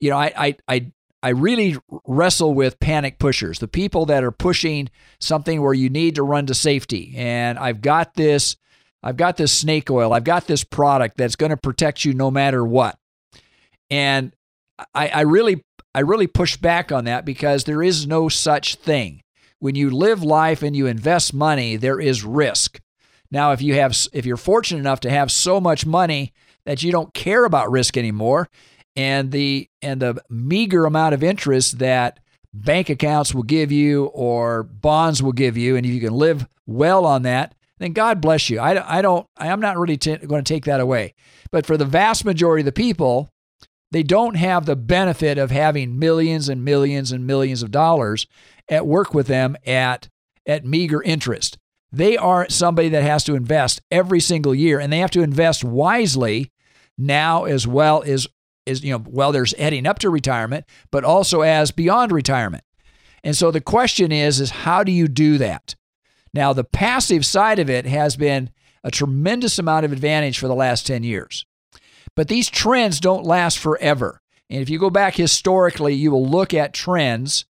you 0.00 0.10
know, 0.10 0.16
I, 0.16 0.32
I, 0.36 0.56
I, 0.68 0.92
I 1.22 1.30
really 1.30 1.76
wrestle 2.06 2.54
with 2.54 2.78
panic 2.78 3.18
pushers, 3.18 3.58
the 3.58 3.68
people 3.68 4.06
that 4.06 4.22
are 4.22 4.30
pushing 4.30 4.90
something 5.18 5.62
where 5.62 5.74
you 5.74 5.88
need 5.88 6.14
to 6.16 6.22
run 6.22 6.46
to 6.46 6.54
safety. 6.54 7.14
And 7.16 7.58
I've 7.58 7.80
got 7.80 8.14
this, 8.14 8.56
I've 9.02 9.16
got 9.16 9.36
this 9.36 9.52
snake 9.52 9.90
oil, 9.90 10.12
I've 10.12 10.24
got 10.24 10.46
this 10.46 10.62
product 10.62 11.16
that's 11.16 11.36
going 11.36 11.50
to 11.50 11.56
protect 11.56 12.04
you 12.04 12.12
no 12.12 12.30
matter 12.30 12.64
what. 12.64 12.98
And 13.90 14.34
I, 14.94 15.08
I 15.08 15.20
really, 15.22 15.64
I 15.94 16.00
really 16.00 16.26
push 16.26 16.56
back 16.56 16.92
on 16.92 17.06
that 17.06 17.24
because 17.24 17.64
there 17.64 17.82
is 17.82 18.06
no 18.06 18.28
such 18.28 18.76
thing 18.76 19.22
when 19.58 19.74
you 19.74 19.90
live 19.90 20.22
life 20.22 20.62
and 20.62 20.76
you 20.76 20.86
invest 20.86 21.32
money, 21.32 21.76
there 21.76 22.00
is 22.00 22.24
risk. 22.24 22.80
Now, 23.30 23.52
if 23.52 23.62
you 23.62 23.74
have 23.74 23.96
if 24.12 24.26
you're 24.26 24.36
fortunate 24.36 24.80
enough 24.80 25.00
to 25.00 25.10
have 25.10 25.32
so 25.32 25.60
much 25.60 25.86
money 25.86 26.32
that 26.64 26.82
you 26.82 26.92
don't 26.92 27.14
care 27.14 27.44
about 27.44 27.70
risk 27.70 27.96
anymore, 27.96 28.48
and 28.96 29.30
the 29.30 29.68
and 29.82 30.00
the 30.00 30.22
meager 30.30 30.86
amount 30.86 31.14
of 31.14 31.22
interest 31.22 31.78
that 31.78 32.18
bank 32.52 32.88
accounts 32.88 33.34
will 33.34 33.42
give 33.42 33.70
you 33.70 34.06
or 34.06 34.62
bonds 34.62 35.22
will 35.22 35.32
give 35.32 35.56
you, 35.56 35.76
and 35.76 35.84
if 35.84 35.92
you 35.92 36.00
can 36.00 36.14
live 36.14 36.46
well 36.66 37.04
on 37.04 37.22
that, 37.22 37.54
then 37.78 37.92
God 37.92 38.20
bless 38.20 38.48
you. 38.48 38.58
I, 38.58 38.98
I 38.98 39.02
don't 39.02 39.26
I'm 39.36 39.60
not 39.60 39.78
really 39.78 39.96
t- 39.96 40.16
going 40.16 40.42
to 40.42 40.54
take 40.54 40.64
that 40.64 40.80
away. 40.80 41.14
But 41.50 41.66
for 41.66 41.76
the 41.76 41.84
vast 41.84 42.24
majority 42.24 42.62
of 42.62 42.66
the 42.66 42.72
people, 42.72 43.28
they 43.92 44.02
don't 44.02 44.34
have 44.34 44.66
the 44.66 44.76
benefit 44.76 45.38
of 45.38 45.50
having 45.50 45.98
millions 45.98 46.48
and 46.48 46.64
millions 46.64 47.12
and 47.12 47.26
millions 47.26 47.62
of 47.62 47.70
dollars 47.70 48.26
at 48.68 48.86
work 48.86 49.14
with 49.14 49.26
them 49.26 49.56
at, 49.66 50.08
at 50.46 50.64
meager 50.64 51.02
interest. 51.02 51.56
They 51.92 52.16
are 52.16 52.48
somebody 52.48 52.88
that 52.90 53.04
has 53.04 53.22
to 53.24 53.36
invest 53.36 53.80
every 53.90 54.20
single 54.20 54.54
year, 54.54 54.80
and 54.80 54.92
they 54.92 54.98
have 54.98 55.12
to 55.12 55.22
invest 55.22 55.64
wisely 55.64 56.50
now 56.98 57.44
as 57.44 57.66
well 57.66 58.02
as, 58.02 58.26
as 58.66 58.82
you 58.82 58.92
know, 58.92 59.04
well, 59.06 59.32
there's 59.32 59.56
heading 59.56 59.86
up 59.86 59.98
to 60.00 60.10
retirement, 60.10 60.64
but 60.90 61.04
also 61.04 61.42
as 61.42 61.70
beyond 61.70 62.12
retirement. 62.12 62.64
And 63.22 63.36
so 63.36 63.50
the 63.50 63.60
question 63.60 64.12
is, 64.12 64.40
is 64.40 64.50
how 64.50 64.84
do 64.84 64.92
you 64.92 65.08
do 65.08 65.38
that? 65.38 65.74
Now, 66.32 66.52
the 66.52 66.64
passive 66.64 67.24
side 67.24 67.58
of 67.58 67.70
it 67.70 67.86
has 67.86 68.16
been 68.16 68.50
a 68.84 68.90
tremendous 68.90 69.58
amount 69.58 69.84
of 69.84 69.92
advantage 69.92 70.38
for 70.38 70.48
the 70.48 70.54
last 70.54 70.86
10 70.86 71.02
years. 71.02 71.46
But 72.14 72.28
these 72.28 72.48
trends 72.48 73.00
don't 73.00 73.24
last 73.24 73.58
forever. 73.58 74.20
And 74.48 74.62
if 74.62 74.70
you 74.70 74.78
go 74.78 74.90
back 74.90 75.16
historically, 75.16 75.94
you 75.94 76.10
will 76.10 76.26
look 76.26 76.54
at 76.54 76.72
trends 76.72 77.46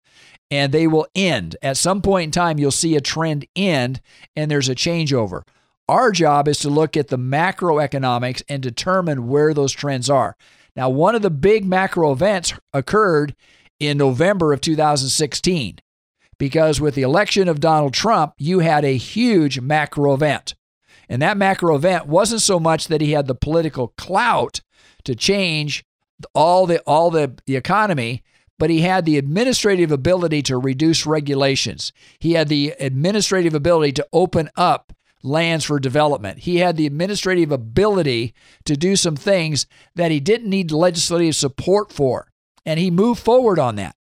and 0.51 0.73
they 0.73 0.87
will 0.87 1.07
end. 1.15 1.57
At 1.63 1.77
some 1.77 2.01
point 2.01 2.25
in 2.25 2.31
time, 2.31 2.59
you'll 2.59 2.71
see 2.71 2.97
a 2.97 3.01
trend 3.01 3.47
end 3.55 4.01
and 4.35 4.51
there's 4.51 4.69
a 4.69 4.75
changeover. 4.75 5.43
Our 5.89 6.11
job 6.11 6.49
is 6.49 6.59
to 6.61 6.71
look 6.71 6.97
at 6.97 7.09
the 7.09 7.19
macroeconomics 7.19 8.43
and 8.49 8.63
determine 8.63 9.29
where 9.29 9.55
those 9.55 9.73
trends 9.73 10.11
are. 10.11 10.37
Now, 10.77 10.91
one 10.91 11.15
of 11.15 11.23
the 11.23 11.31
big 11.31 11.65
macro 11.65 12.13
events 12.13 12.53
occurred 12.73 13.35
in 13.81 13.99
November 13.99 14.53
of 14.53 14.61
2016 14.61 15.79
because 16.39 16.81
with 16.81 16.95
the 16.95 17.03
election 17.03 17.49
of 17.49 17.61
Donald 17.61 17.95
Trump, 17.95 18.35
you 18.39 18.61
had 18.61 18.85
a 18.85 18.97
huge 18.97 19.61
macro 19.61 20.13
event. 20.13 20.55
And 21.09 21.23
that 21.23 21.37
macro 21.37 21.75
event 21.75 22.07
wasn't 22.07 22.43
so 22.43 22.61
much 22.61 22.89
that 22.89 23.01
he 23.01 23.13
had 23.13 23.27
the 23.27 23.35
political 23.35 23.89
clout 23.97 24.61
to 25.05 25.15
change 25.15 25.85
all 26.35 26.67
the 26.67 26.81
all 26.81 27.11
the, 27.11 27.39
the 27.47 27.57
economy, 27.57 28.23
but 28.59 28.71
he 28.71 28.81
had 28.81 29.05
the 29.05 29.19
administrative 29.19 29.93
ability 29.93 30.43
to 30.43 30.59
reduce 30.59 31.07
regulations. 31.07 31.93
He 32.19 32.33
had 32.33 32.49
the 32.49 32.75
administrative 32.81 33.55
ability 33.55 33.93
to 33.93 34.07
open 34.13 34.51
up 34.57 34.93
lands 35.27 35.65
for 35.65 35.79
development. 35.79 36.41
He 36.41 36.59
had 36.59 36.77
the 36.77 36.87
administrative 36.87 37.51
ability 37.51 38.35
to 38.65 38.77
do 38.77 38.97
some 38.97 39.17
things 39.17 39.67
that 39.95 40.11
he 40.11 40.21
didn't 40.21 40.49
need 40.49 40.71
legislative 40.71 41.35
support 41.35 41.93
for. 41.93 42.31
And 42.65 42.81
he 42.81 42.91
moved 42.91 43.23
forward 43.23 43.59
on 43.59 43.77
that. 43.77 43.97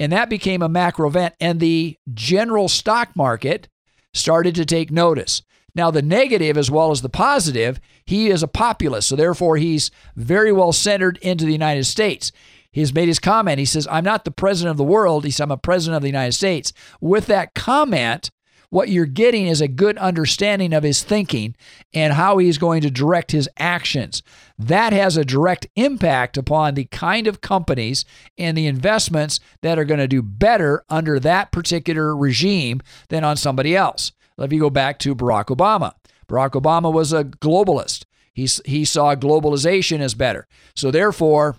And 0.00 0.12
that 0.12 0.30
became 0.30 0.62
a 0.62 0.68
macro 0.68 1.08
event. 1.08 1.34
And 1.40 1.60
the 1.60 1.96
general 2.14 2.68
stock 2.68 3.16
market 3.16 3.68
started 4.14 4.54
to 4.54 4.64
take 4.64 4.90
notice. 4.90 5.42
Now, 5.74 5.90
the 5.90 6.02
negative 6.02 6.56
as 6.56 6.70
well 6.70 6.90
as 6.90 7.02
the 7.02 7.08
positive, 7.08 7.78
he 8.04 8.30
is 8.30 8.42
a 8.42 8.48
populist. 8.48 9.08
So, 9.08 9.16
therefore, 9.16 9.58
he's 9.58 9.90
very 10.16 10.52
well 10.52 10.72
centered 10.72 11.18
into 11.18 11.44
the 11.44 11.52
United 11.52 11.84
States. 11.84 12.32
He's 12.72 12.94
made 12.94 13.08
his 13.08 13.18
comment. 13.18 13.58
He 13.58 13.64
says, 13.64 13.86
I'm 13.90 14.04
not 14.04 14.24
the 14.24 14.30
president 14.30 14.72
of 14.72 14.76
the 14.76 14.84
world. 14.84 15.24
He 15.24 15.30
says, 15.30 15.40
I'm 15.40 15.50
a 15.50 15.56
president 15.56 15.96
of 15.96 16.02
the 16.02 16.08
United 16.08 16.32
States. 16.32 16.72
With 17.00 17.26
that 17.26 17.54
comment, 17.54 18.30
what 18.70 18.88
you're 18.90 19.06
getting 19.06 19.46
is 19.46 19.60
a 19.60 19.68
good 19.68 19.96
understanding 19.98 20.72
of 20.72 20.82
his 20.82 21.02
thinking 21.02 21.56
and 21.94 22.12
how 22.12 22.38
he's 22.38 22.58
going 22.58 22.82
to 22.82 22.90
direct 22.90 23.32
his 23.32 23.48
actions. 23.56 24.22
That 24.58 24.92
has 24.92 25.16
a 25.16 25.24
direct 25.24 25.66
impact 25.74 26.36
upon 26.36 26.74
the 26.74 26.84
kind 26.84 27.26
of 27.26 27.40
companies 27.40 28.04
and 28.36 28.56
the 28.56 28.66
investments 28.66 29.40
that 29.62 29.78
are 29.78 29.84
going 29.84 30.00
to 30.00 30.08
do 30.08 30.22
better 30.22 30.84
under 30.88 31.18
that 31.20 31.50
particular 31.50 32.14
regime 32.14 32.82
than 33.08 33.24
on 33.24 33.36
somebody 33.36 33.74
else. 33.74 34.12
If 34.36 34.52
you 34.52 34.60
go 34.60 34.70
back 34.70 34.98
to 35.00 35.16
Barack 35.16 35.46
Obama, 35.46 35.94
Barack 36.28 36.50
Obama 36.50 36.92
was 36.92 37.12
a 37.12 37.24
globalist. 37.24 38.04
He, 38.34 38.46
he 38.66 38.84
saw 38.84 39.16
globalization 39.16 39.98
as 39.98 40.14
better. 40.14 40.46
So, 40.76 40.92
therefore, 40.92 41.56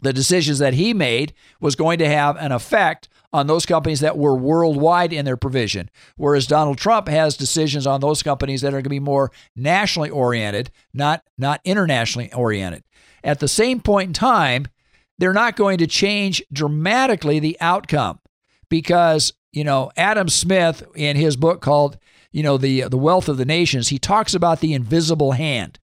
the 0.00 0.12
decisions 0.12 0.58
that 0.58 0.74
he 0.74 0.94
made 0.94 1.32
was 1.60 1.74
going 1.74 1.98
to 1.98 2.08
have 2.08 2.36
an 2.36 2.52
effect 2.52 3.08
on 3.32 3.46
those 3.46 3.66
companies 3.66 4.00
that 4.00 4.18
were 4.18 4.36
worldwide 4.36 5.12
in 5.12 5.24
their 5.24 5.36
provision. 5.36 5.90
Whereas 6.16 6.46
Donald 6.46 6.78
Trump 6.78 7.08
has 7.08 7.36
decisions 7.36 7.86
on 7.86 8.00
those 8.00 8.22
companies 8.22 8.60
that 8.62 8.68
are 8.68 8.78
going 8.78 8.84
to 8.84 8.90
be 8.90 9.00
more 9.00 9.30
nationally 9.54 10.10
oriented, 10.10 10.70
not, 10.94 11.22
not 11.36 11.60
internationally 11.64 12.32
oriented. 12.32 12.84
At 13.24 13.40
the 13.40 13.48
same 13.48 13.80
point 13.80 14.08
in 14.08 14.12
time, 14.12 14.66
they're 15.18 15.32
not 15.32 15.56
going 15.56 15.78
to 15.78 15.86
change 15.86 16.42
dramatically 16.52 17.38
the 17.38 17.56
outcome 17.60 18.20
because, 18.68 19.32
you 19.52 19.64
know, 19.64 19.90
Adam 19.96 20.28
Smith 20.28 20.82
in 20.94 21.16
his 21.16 21.36
book 21.36 21.60
called, 21.60 21.98
you 22.32 22.42
know, 22.42 22.58
the 22.58 22.82
the 22.82 22.98
wealth 22.98 23.28
of 23.28 23.38
the 23.38 23.44
nations, 23.46 23.88
he 23.88 23.98
talks 23.98 24.34
about 24.34 24.60
the 24.60 24.74
invisible 24.74 25.32
hand. 25.32 25.78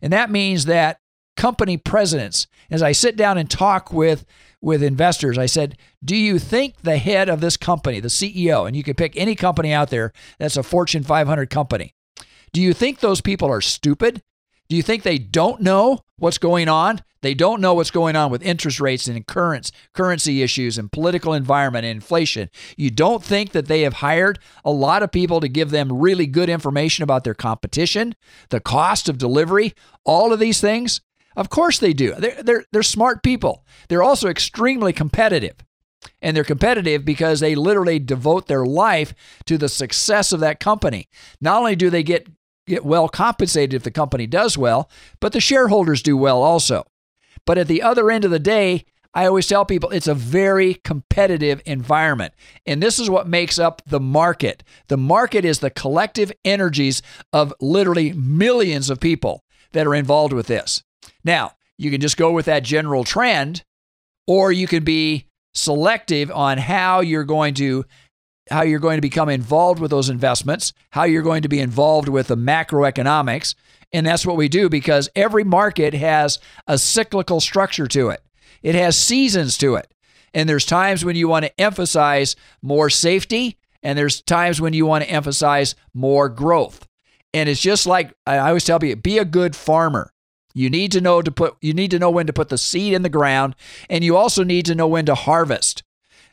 And 0.00 0.12
that 0.12 0.30
means 0.30 0.64
that 0.64 0.98
company 1.36 1.76
presidents, 1.76 2.46
as 2.70 2.82
I 2.82 2.92
sit 2.92 3.16
down 3.16 3.38
and 3.38 3.48
talk 3.48 3.92
with 3.92 4.24
with 4.62 4.82
investors, 4.82 5.36
I 5.36 5.46
said, 5.46 5.76
Do 6.02 6.16
you 6.16 6.38
think 6.38 6.82
the 6.82 6.96
head 6.96 7.28
of 7.28 7.40
this 7.40 7.56
company, 7.56 8.00
the 8.00 8.08
CEO, 8.08 8.66
and 8.66 8.76
you 8.76 8.82
can 8.82 8.94
pick 8.94 9.16
any 9.16 9.34
company 9.34 9.72
out 9.72 9.90
there 9.90 10.12
that's 10.38 10.56
a 10.56 10.62
Fortune 10.62 11.02
500 11.02 11.50
company, 11.50 11.94
do 12.52 12.62
you 12.62 12.72
think 12.72 13.00
those 13.00 13.20
people 13.20 13.50
are 13.50 13.60
stupid? 13.60 14.22
Do 14.68 14.76
you 14.76 14.82
think 14.82 15.02
they 15.02 15.18
don't 15.18 15.60
know 15.60 16.00
what's 16.16 16.38
going 16.38 16.68
on? 16.68 17.00
They 17.22 17.34
don't 17.34 17.60
know 17.60 17.74
what's 17.74 17.90
going 17.90 18.16
on 18.16 18.30
with 18.30 18.42
interest 18.42 18.80
rates 18.80 19.06
and 19.06 19.26
currents, 19.26 19.70
currency 19.94 20.42
issues 20.42 20.76
and 20.76 20.90
political 20.90 21.34
environment 21.34 21.84
and 21.84 21.94
inflation. 21.94 22.50
You 22.76 22.90
don't 22.90 23.22
think 23.22 23.52
that 23.52 23.66
they 23.66 23.82
have 23.82 23.94
hired 23.94 24.38
a 24.64 24.72
lot 24.72 25.02
of 25.02 25.12
people 25.12 25.40
to 25.40 25.48
give 25.48 25.70
them 25.70 25.92
really 25.92 26.26
good 26.26 26.48
information 26.48 27.02
about 27.02 27.24
their 27.24 27.34
competition, 27.34 28.14
the 28.50 28.60
cost 28.60 29.08
of 29.08 29.18
delivery, 29.18 29.74
all 30.04 30.32
of 30.32 30.40
these 30.40 30.60
things? 30.60 31.00
Of 31.36 31.50
course 31.50 31.78
they 31.78 31.92
do. 31.92 32.14
They're, 32.14 32.42
they're, 32.42 32.64
they're 32.72 32.82
smart 32.82 33.22
people. 33.22 33.64
They're 33.88 34.02
also 34.02 34.28
extremely 34.28 34.92
competitive. 34.92 35.56
And 36.20 36.36
they're 36.36 36.44
competitive 36.44 37.04
because 37.04 37.40
they 37.40 37.54
literally 37.54 37.98
devote 37.98 38.48
their 38.48 38.66
life 38.66 39.14
to 39.46 39.56
the 39.56 39.68
success 39.68 40.32
of 40.32 40.40
that 40.40 40.60
company. 40.60 41.08
Not 41.40 41.58
only 41.58 41.76
do 41.76 41.90
they 41.90 42.02
get, 42.02 42.28
get 42.66 42.84
well 42.84 43.08
compensated 43.08 43.74
if 43.74 43.82
the 43.82 43.90
company 43.90 44.26
does 44.26 44.58
well, 44.58 44.90
but 45.20 45.32
the 45.32 45.40
shareholders 45.40 46.02
do 46.02 46.16
well 46.16 46.42
also. 46.42 46.84
But 47.46 47.58
at 47.58 47.68
the 47.68 47.82
other 47.82 48.10
end 48.10 48.24
of 48.24 48.30
the 48.30 48.38
day, 48.38 48.84
I 49.14 49.26
always 49.26 49.46
tell 49.46 49.64
people 49.64 49.90
it's 49.90 50.08
a 50.08 50.14
very 50.14 50.74
competitive 50.74 51.60
environment. 51.66 52.32
And 52.66 52.82
this 52.82 52.98
is 52.98 53.10
what 53.10 53.28
makes 53.28 53.58
up 53.58 53.82
the 53.86 54.00
market. 54.00 54.64
The 54.88 54.96
market 54.96 55.44
is 55.44 55.58
the 55.58 55.70
collective 55.70 56.32
energies 56.44 57.02
of 57.32 57.52
literally 57.60 58.12
millions 58.12 58.88
of 58.90 59.00
people 59.00 59.44
that 59.72 59.86
are 59.86 59.94
involved 59.94 60.32
with 60.32 60.46
this. 60.46 60.82
Now, 61.24 61.52
you 61.78 61.90
can 61.90 62.00
just 62.00 62.16
go 62.16 62.32
with 62.32 62.46
that 62.46 62.62
general 62.62 63.04
trend, 63.04 63.64
or 64.26 64.52
you 64.52 64.66
can 64.66 64.84
be 64.84 65.26
selective 65.54 66.30
on 66.30 66.58
how 66.58 67.00
you're 67.00 67.24
going 67.24 67.54
to 67.54 67.84
how 68.50 68.62
you're 68.62 68.80
going 68.80 68.96
to 68.96 69.02
become 69.02 69.28
involved 69.28 69.80
with 69.80 69.90
those 69.90 70.10
investments, 70.10 70.72
how 70.90 71.04
you're 71.04 71.22
going 71.22 71.42
to 71.42 71.48
be 71.48 71.60
involved 71.60 72.08
with 72.08 72.26
the 72.26 72.36
macroeconomics. 72.36 73.54
And 73.92 74.04
that's 74.06 74.26
what 74.26 74.36
we 74.36 74.48
do 74.48 74.68
because 74.68 75.08
every 75.14 75.44
market 75.44 75.94
has 75.94 76.38
a 76.66 76.76
cyclical 76.76 77.40
structure 77.40 77.86
to 77.88 78.08
it. 78.08 78.20
It 78.62 78.74
has 78.74 78.96
seasons 78.96 79.56
to 79.58 79.76
it. 79.76 79.92
And 80.34 80.48
there's 80.48 80.66
times 80.66 81.04
when 81.04 81.16
you 81.16 81.28
want 81.28 81.44
to 81.44 81.60
emphasize 81.60 82.36
more 82.62 82.90
safety, 82.90 83.58
and 83.82 83.98
there's 83.98 84.22
times 84.22 84.60
when 84.60 84.72
you 84.72 84.86
want 84.86 85.04
to 85.04 85.10
emphasize 85.10 85.74
more 85.94 86.28
growth. 86.28 86.86
And 87.34 87.48
it's 87.48 87.60
just 87.60 87.86
like 87.86 88.12
I 88.26 88.38
always 88.38 88.64
tell 88.64 88.78
people 88.78 89.00
be 89.00 89.18
a 89.18 89.24
good 89.24 89.54
farmer. 89.54 90.12
You 90.54 90.70
need 90.70 90.92
to 90.92 91.00
know 91.00 91.22
to 91.22 91.30
put 91.30 91.56
you 91.60 91.72
need 91.72 91.90
to 91.92 91.98
know 91.98 92.10
when 92.10 92.26
to 92.26 92.32
put 92.32 92.48
the 92.48 92.58
seed 92.58 92.92
in 92.92 93.02
the 93.02 93.08
ground 93.08 93.54
and 93.88 94.04
you 94.04 94.16
also 94.16 94.44
need 94.44 94.66
to 94.66 94.74
know 94.74 94.86
when 94.86 95.06
to 95.06 95.14
harvest. 95.14 95.82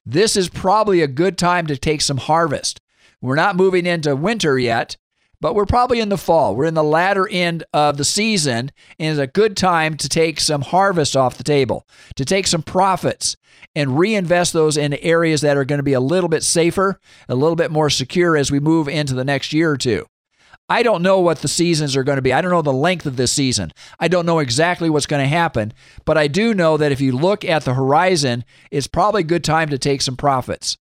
This 0.06 0.36
is 0.36 0.50
probably 0.50 1.02
a 1.02 1.08
good 1.08 1.38
time 1.38 1.68
to 1.68 1.78
take 1.78 2.02
some 2.02 2.18
harvest. 2.18 2.80
We're 3.22 3.36
not 3.36 3.56
moving 3.56 3.86
into 3.86 4.16
winter 4.16 4.58
yet, 4.58 4.98
but 5.42 5.56
we're 5.56 5.66
probably 5.66 6.00
in 6.00 6.10
the 6.10 6.18
fall. 6.18 6.56
We're 6.56 6.66
in 6.66 6.74
the 6.74 6.84
latter 6.84 7.28
end 7.30 7.64
of 7.74 7.98
the 7.98 8.06
season 8.06 8.72
and 8.98 9.12
it's 9.12 9.20
a 9.20 9.28
good 9.28 9.56
time 9.56 9.98
to 9.98 10.10
take 10.10 10.40
some 10.40 10.62
harvest 10.62 11.16
off 11.16 11.38
the 11.38 11.44
table, 11.44 11.86
to 12.16 12.26
take 12.26 12.48
some 12.48 12.64
profits 12.64 13.38
and 13.76 14.00
reinvest 14.00 14.54
those 14.54 14.78
in 14.78 14.94
areas 14.96 15.42
that 15.42 15.58
are 15.58 15.66
going 15.66 15.80
to 15.80 15.84
be 15.84 15.94
a 15.94 16.00
little 16.00 16.30
bit 16.30 16.44
safer, 16.44 17.00
a 17.28 17.36
little 17.36 17.56
bit 17.56 17.72
more 17.72 17.90
secure 17.90 18.36
as 18.36 18.52
we 18.52 18.60
move 18.60 18.88
into 18.88 19.14
the 19.14 19.26
next 19.26 19.54
year 19.54 19.72
or 19.72 19.78
two. 19.78 20.06
I 20.70 20.84
don't 20.84 21.02
know 21.02 21.20
what 21.20 21.40
the 21.40 21.48
seasons 21.48 21.96
are 21.96 22.04
going 22.04 22.18
to 22.18 22.22
be. 22.22 22.32
I 22.32 22.42
don't 22.42 22.52
know 22.52 22.62
the 22.62 22.72
length 22.72 23.08
of 23.08 23.16
this 23.16 23.32
season. 23.32 23.74
I 24.00 24.08
don't 24.08 24.28
know 24.28 24.38
exactly 24.38 24.90
what's 24.90 25.08
going 25.08 25.24
to 25.24 25.28
happen, 25.28 25.74
but 26.06 26.16
I 26.18 26.28
do 26.28 26.54
know 26.54 26.78
that 26.78 26.92
if 26.92 27.02
you 27.02 27.12
look 27.12 27.44
at 27.44 27.66
the 27.66 27.74
horizon, 27.74 28.46
it's 28.70 28.86
probably 28.86 29.22
a 29.22 29.26
good 29.26 29.44
time 29.44 29.70
to 29.70 29.80
take 29.80 30.04
some 30.04 30.16
profits. 30.16 30.78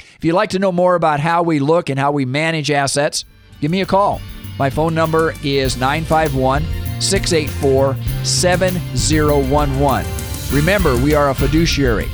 If 0.00 0.24
you'd 0.24 0.32
like 0.34 0.50
to 0.50 0.58
know 0.58 0.72
more 0.72 0.96
about 0.96 1.20
how 1.20 1.44
we 1.44 1.60
look 1.60 1.88
and 1.88 2.00
how 2.00 2.10
we 2.10 2.24
manage 2.24 2.70
assets, 2.70 3.24
give 3.60 3.70
me 3.70 3.80
a 3.80 3.86
call. 3.86 4.20
My 4.58 4.70
phone 4.70 4.94
number 4.94 5.34
is 5.44 5.76
951 5.76 6.64
684 7.00 7.96
7011. 8.24 10.12
Remember, 10.52 10.96
we 10.96 11.14
are 11.14 11.30
a 11.30 11.34
fiduciary. 11.34 12.08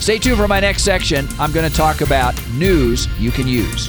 Stay 0.00 0.18
tuned 0.18 0.36
for 0.36 0.48
my 0.48 0.60
next 0.60 0.82
section. 0.82 1.26
I'm 1.38 1.52
going 1.52 1.68
to 1.68 1.74
talk 1.74 2.02
about 2.02 2.34
news 2.52 3.06
you 3.18 3.30
can 3.30 3.46
use. 3.46 3.88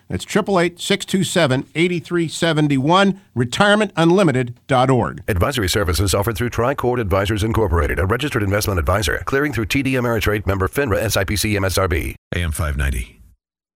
That's 0.11 0.25
888 0.25 0.79
627 0.79 1.67
8371, 1.73 3.21
retirementunlimited.org. 3.35 5.23
Advisory 5.27 5.69
services 5.69 6.13
offered 6.13 6.37
through 6.37 6.49
Tricord 6.49 6.99
Advisors 6.99 7.43
Incorporated, 7.43 7.97
a 7.97 8.05
registered 8.05 8.43
investment 8.43 8.77
advisor, 8.79 9.21
clearing 9.25 9.53
through 9.53 9.67
TD 9.67 9.93
Ameritrade 9.93 10.45
member 10.45 10.67
FINRA 10.67 11.01
SIPC 11.03 11.57
MSRB. 11.57 12.15
AM 12.35 12.51
590. 12.51 13.21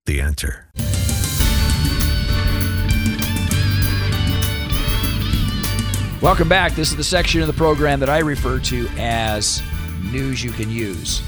The 0.06 0.22
answer. 0.22 0.68
Welcome 6.22 6.50
back. 6.50 6.74
This 6.74 6.90
is 6.90 6.98
the 6.98 7.04
section 7.04 7.42
of 7.42 7.48
the 7.48 7.54
program 7.54 8.00
that 8.00 8.10
I 8.10 8.20
refer 8.20 8.60
to 8.60 8.90
as 8.98 9.62
news 10.12 10.44
you 10.44 10.52
can 10.52 10.70
use. 10.70 11.22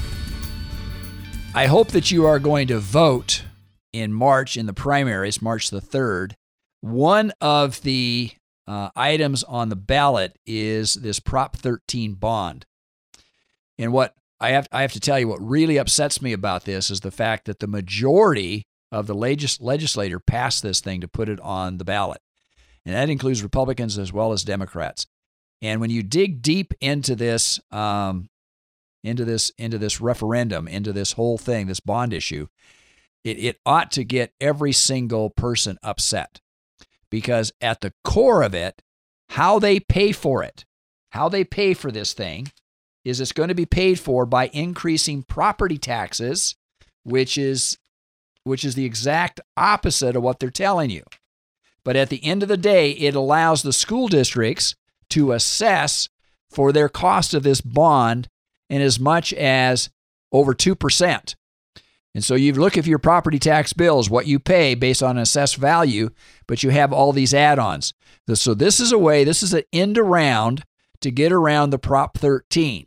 I 1.54 1.66
hope 1.66 1.88
that 1.88 2.10
you 2.10 2.26
are 2.26 2.38
going 2.38 2.68
to 2.68 2.78
vote 2.78 3.42
in 3.92 4.12
March 4.12 4.56
in 4.56 4.66
the 4.66 4.72
primaries, 4.72 5.42
March 5.42 5.70
the 5.70 5.80
3rd. 5.80 6.32
One 6.80 7.32
of 7.40 7.82
the 7.82 8.32
uh, 8.66 8.90
items 8.94 9.42
on 9.44 9.68
the 9.68 9.76
ballot 9.76 10.38
is 10.46 10.94
this 10.94 11.20
Prop 11.20 11.56
13 11.56 12.14
bond. 12.14 12.66
And 13.78 13.92
what 13.92 14.14
I 14.40 14.50
have, 14.50 14.68
I 14.70 14.82
have 14.82 14.92
to 14.92 15.00
tell 15.00 15.18
you, 15.18 15.28
what 15.28 15.40
really 15.40 15.78
upsets 15.78 16.22
me 16.22 16.32
about 16.32 16.64
this 16.64 16.90
is 16.90 17.00
the 17.00 17.10
fact 17.10 17.46
that 17.46 17.60
the 17.60 17.66
majority 17.66 18.66
of 18.92 19.06
the 19.06 19.14
legis- 19.14 19.60
legislator 19.60 20.20
passed 20.20 20.62
this 20.62 20.80
thing 20.80 21.00
to 21.00 21.08
put 21.08 21.28
it 21.28 21.40
on 21.40 21.78
the 21.78 21.84
ballot. 21.84 22.20
And 22.84 22.94
that 22.94 23.10
includes 23.10 23.42
Republicans 23.42 23.98
as 23.98 24.12
well 24.12 24.32
as 24.32 24.44
Democrats. 24.44 25.06
And 25.60 25.80
when 25.80 25.90
you 25.90 26.02
dig 26.02 26.40
deep 26.40 26.72
into 26.80 27.16
this, 27.16 27.60
um, 27.72 28.28
into 29.02 29.24
this, 29.24 29.50
into 29.58 29.78
this 29.78 30.00
referendum, 30.00 30.68
into 30.68 30.92
this 30.92 31.12
whole 31.12 31.38
thing, 31.38 31.66
this 31.66 31.80
bond 31.80 32.12
issue, 32.12 32.46
it, 33.24 33.38
it 33.38 33.60
ought 33.66 33.90
to 33.92 34.04
get 34.04 34.32
every 34.40 34.72
single 34.72 35.30
person 35.30 35.78
upset 35.82 36.40
because 37.10 37.52
at 37.60 37.80
the 37.80 37.92
core 38.04 38.42
of 38.42 38.54
it, 38.54 38.82
how 39.30 39.58
they 39.58 39.80
pay 39.80 40.12
for 40.12 40.42
it, 40.42 40.64
how 41.10 41.28
they 41.28 41.44
pay 41.44 41.74
for 41.74 41.90
this 41.90 42.12
thing, 42.12 42.50
is 43.04 43.20
it's 43.20 43.32
going 43.32 43.48
to 43.48 43.54
be 43.54 43.66
paid 43.66 43.98
for 43.98 44.26
by 44.26 44.48
increasing 44.48 45.22
property 45.22 45.78
taxes, 45.78 46.56
which 47.04 47.38
is 47.38 47.78
which 48.44 48.64
is 48.64 48.74
the 48.74 48.84
exact 48.84 49.40
opposite 49.56 50.16
of 50.16 50.22
what 50.22 50.38
they're 50.38 50.50
telling 50.50 50.88
you. 50.88 51.02
But 51.84 51.96
at 51.96 52.08
the 52.08 52.24
end 52.24 52.42
of 52.42 52.48
the 52.48 52.56
day, 52.56 52.92
it 52.92 53.14
allows 53.14 53.62
the 53.62 53.72
school 53.72 54.08
districts 54.08 54.74
to 55.10 55.32
assess 55.32 56.08
for 56.50 56.72
their 56.72 56.88
cost 56.88 57.34
of 57.34 57.42
this 57.42 57.60
bond 57.60 58.28
in 58.70 58.80
as 58.80 58.98
much 58.98 59.32
as 59.34 59.90
over 60.32 60.54
2%. 60.54 61.34
And 62.14 62.24
so 62.24 62.34
you 62.34 62.52
look 62.52 62.76
at 62.76 62.86
your 62.86 62.98
property 62.98 63.38
tax 63.38 63.72
bills, 63.72 64.10
what 64.10 64.26
you 64.26 64.38
pay 64.38 64.74
based 64.74 65.02
on 65.02 65.18
assessed 65.18 65.56
value, 65.56 66.10
but 66.46 66.62
you 66.62 66.70
have 66.70 66.92
all 66.92 67.12
these 67.12 67.34
add 67.34 67.58
ons. 67.58 67.94
So 68.34 68.54
this 68.54 68.80
is 68.80 68.92
a 68.92 68.98
way, 68.98 69.24
this 69.24 69.42
is 69.42 69.54
an 69.54 69.62
end 69.72 69.98
around 69.98 70.64
to 71.00 71.10
get 71.10 71.32
around 71.32 71.70
the 71.70 71.78
Prop 71.78 72.16
13. 72.18 72.86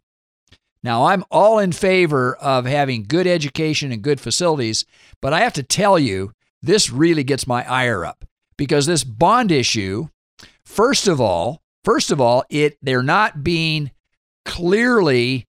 Now, 0.83 1.05
I'm 1.05 1.23
all 1.29 1.59
in 1.59 1.71
favor 1.71 2.35
of 2.35 2.65
having 2.65 3.03
good 3.03 3.27
education 3.27 3.91
and 3.91 4.01
good 4.01 4.19
facilities, 4.19 4.85
but 5.21 5.33
I 5.33 5.41
have 5.41 5.53
to 5.53 5.63
tell 5.63 5.99
you, 5.99 6.33
this 6.61 6.91
really 6.91 7.23
gets 7.23 7.47
my 7.47 7.67
ire 7.69 8.05
up 8.05 8.25
because 8.57 8.85
this 8.85 9.03
bond 9.03 9.51
issue, 9.51 10.07
first 10.65 11.07
of 11.07 11.21
all, 11.21 11.61
first 11.83 12.11
of 12.11 12.19
all, 12.19 12.43
it 12.49 12.77
they're 12.81 13.03
not 13.03 13.43
being 13.43 13.91
clearly 14.45 15.47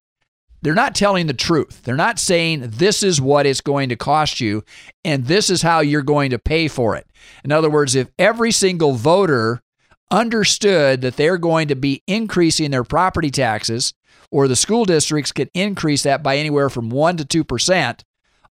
they're 0.63 0.73
not 0.73 0.95
telling 0.95 1.27
the 1.27 1.33
truth. 1.33 1.83
They're 1.83 1.95
not 1.95 2.19
saying 2.19 2.61
this 2.65 3.03
is 3.03 3.19
what 3.19 3.45
it's 3.45 3.61
going 3.61 3.89
to 3.89 3.97
cost 3.97 4.39
you 4.39 4.63
and 5.03 5.25
this 5.25 5.49
is 5.49 5.61
how 5.61 5.81
you're 5.81 6.01
going 6.01 6.31
to 6.31 6.39
pay 6.39 6.69
for 6.69 6.95
it. 6.95 7.05
In 7.43 7.51
other 7.51 7.69
words, 7.69 7.95
if 7.95 8.09
every 8.17 8.51
single 8.51 8.93
voter 8.93 9.61
understood 10.09 11.01
that 11.01 11.17
they're 11.17 11.37
going 11.37 11.67
to 11.67 11.75
be 11.75 12.01
increasing 12.07 12.71
their 12.71 12.85
property 12.85 13.29
taxes 13.29 13.93
or 14.31 14.47
the 14.47 14.55
school 14.55 14.85
districts 14.85 15.33
could 15.33 15.49
increase 15.53 16.03
that 16.03 16.23
by 16.23 16.37
anywhere 16.37 16.69
from 16.69 16.89
1 16.89 17.17
to 17.17 17.43
2% 17.43 18.01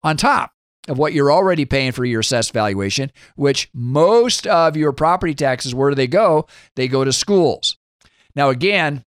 on 0.02 0.16
top 0.16 0.52
of 0.88 0.98
what 0.98 1.14
you're 1.14 1.32
already 1.32 1.64
paying 1.64 1.92
for 1.92 2.04
your 2.04 2.20
assessed 2.20 2.52
valuation, 2.52 3.10
which 3.36 3.70
most 3.72 4.46
of 4.46 4.76
your 4.76 4.92
property 4.92 5.34
taxes, 5.34 5.74
where 5.74 5.88
do 5.88 5.94
they 5.94 6.06
go? 6.06 6.46
They 6.76 6.88
go 6.88 7.04
to 7.04 7.12
schools. 7.12 7.78
Now, 8.34 8.50
again, 8.50 9.04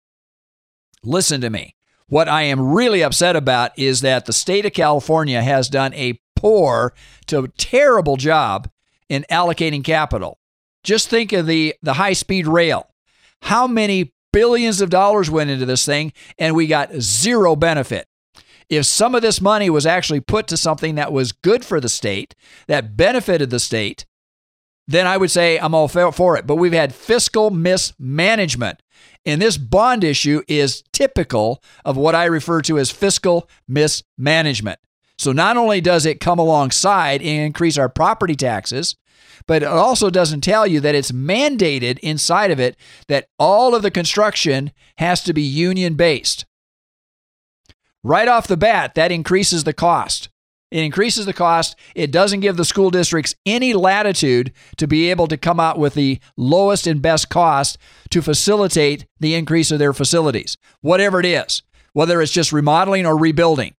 listen 1.03 1.41
to 1.41 1.49
me. 1.49 1.75
What 2.09 2.27
I 2.27 2.43
am 2.43 2.73
really 2.73 3.01
upset 3.01 3.35
about 3.35 3.77
is 3.77 4.01
that 4.01 4.25
the 4.25 4.33
state 4.33 4.65
of 4.65 4.73
California 4.73 5.41
has 5.41 5.69
done 5.69 5.93
a 5.93 6.19
poor 6.35 6.93
to 7.27 7.47
terrible 7.57 8.17
job 8.17 8.69
in 9.07 9.25
allocating 9.31 9.83
capital. 9.83 10.39
Just 10.83 11.09
think 11.09 11.33
of 11.33 11.45
the, 11.45 11.75
the 11.81 11.93
high 11.93 12.13
speed 12.13 12.47
rail. 12.47 12.87
How 13.41 13.67
many 13.67 14.13
billions 14.31 14.81
of 14.81 14.89
dollars 14.89 15.29
went 15.29 15.49
into 15.49 15.65
this 15.65 15.85
thing 15.85 16.13
and 16.37 16.55
we 16.55 16.67
got 16.67 16.93
zero 16.95 17.55
benefit. 17.55 18.07
If 18.69 18.85
some 18.85 19.15
of 19.15 19.21
this 19.21 19.41
money 19.41 19.69
was 19.69 19.85
actually 19.85 20.19
put 20.19 20.47
to 20.47 20.57
something 20.57 20.95
that 20.95 21.11
was 21.11 21.31
good 21.31 21.65
for 21.65 21.79
the 21.79 21.89
state, 21.89 22.35
that 22.67 22.95
benefited 22.95 23.49
the 23.49 23.59
state, 23.59 24.05
then 24.87 25.07
I 25.07 25.17
would 25.17 25.31
say 25.31 25.57
I'm 25.57 25.73
all 25.73 25.87
for 25.87 26.37
it. 26.37 26.45
But 26.45 26.55
we've 26.57 26.73
had 26.73 26.93
fiscal 26.93 27.49
mismanagement. 27.49 28.81
And 29.25 29.41
this 29.41 29.57
bond 29.57 30.03
issue 30.03 30.41
is 30.47 30.83
typical 30.93 31.61
of 31.83 31.97
what 31.97 32.15
I 32.15 32.25
refer 32.25 32.61
to 32.63 32.79
as 32.79 32.91
fiscal 32.91 33.49
mismanagement. 33.67 34.79
So 35.17 35.31
not 35.33 35.57
only 35.57 35.81
does 35.81 36.05
it 36.05 36.21
come 36.21 36.39
alongside 36.39 37.21
and 37.21 37.45
increase 37.45 37.77
our 37.77 37.89
property 37.89 38.35
taxes, 38.35 38.95
but 39.45 39.63
it 39.63 39.67
also 39.67 40.09
doesn't 40.09 40.41
tell 40.41 40.65
you 40.65 40.79
that 40.79 40.95
it's 40.95 41.11
mandated 41.11 41.99
inside 41.99 42.51
of 42.51 42.59
it 42.59 42.77
that 43.07 43.27
all 43.37 43.75
of 43.75 43.81
the 43.81 43.91
construction 43.91 44.71
has 44.97 45.23
to 45.23 45.33
be 45.33 45.41
union 45.41 45.95
based. 45.95 46.45
Right 48.03 48.27
off 48.27 48.47
the 48.47 48.57
bat, 48.57 48.95
that 48.95 49.11
increases 49.11 49.65
the 49.65 49.73
cost. 49.73 50.29
It 50.71 50.83
increases 50.83 51.25
the 51.25 51.33
cost. 51.33 51.75
It 51.95 52.11
doesn't 52.11 52.41
give 52.41 52.55
the 52.55 52.65
school 52.65 52.91
districts 52.91 53.35
any 53.45 53.73
latitude 53.73 54.53
to 54.77 54.87
be 54.87 55.09
able 55.09 55.27
to 55.27 55.37
come 55.37 55.59
out 55.59 55.79
with 55.79 55.95
the 55.95 56.19
lowest 56.37 56.85
and 56.85 57.01
best 57.01 57.29
cost 57.29 57.77
to 58.11 58.21
facilitate 58.21 59.05
the 59.19 59.33
increase 59.35 59.71
of 59.71 59.79
their 59.79 59.93
facilities, 59.93 60.57
whatever 60.81 61.19
it 61.19 61.25
is, 61.25 61.63
whether 61.93 62.21
it's 62.21 62.31
just 62.31 62.53
remodeling 62.53 63.05
or 63.05 63.17
rebuilding. 63.17 63.73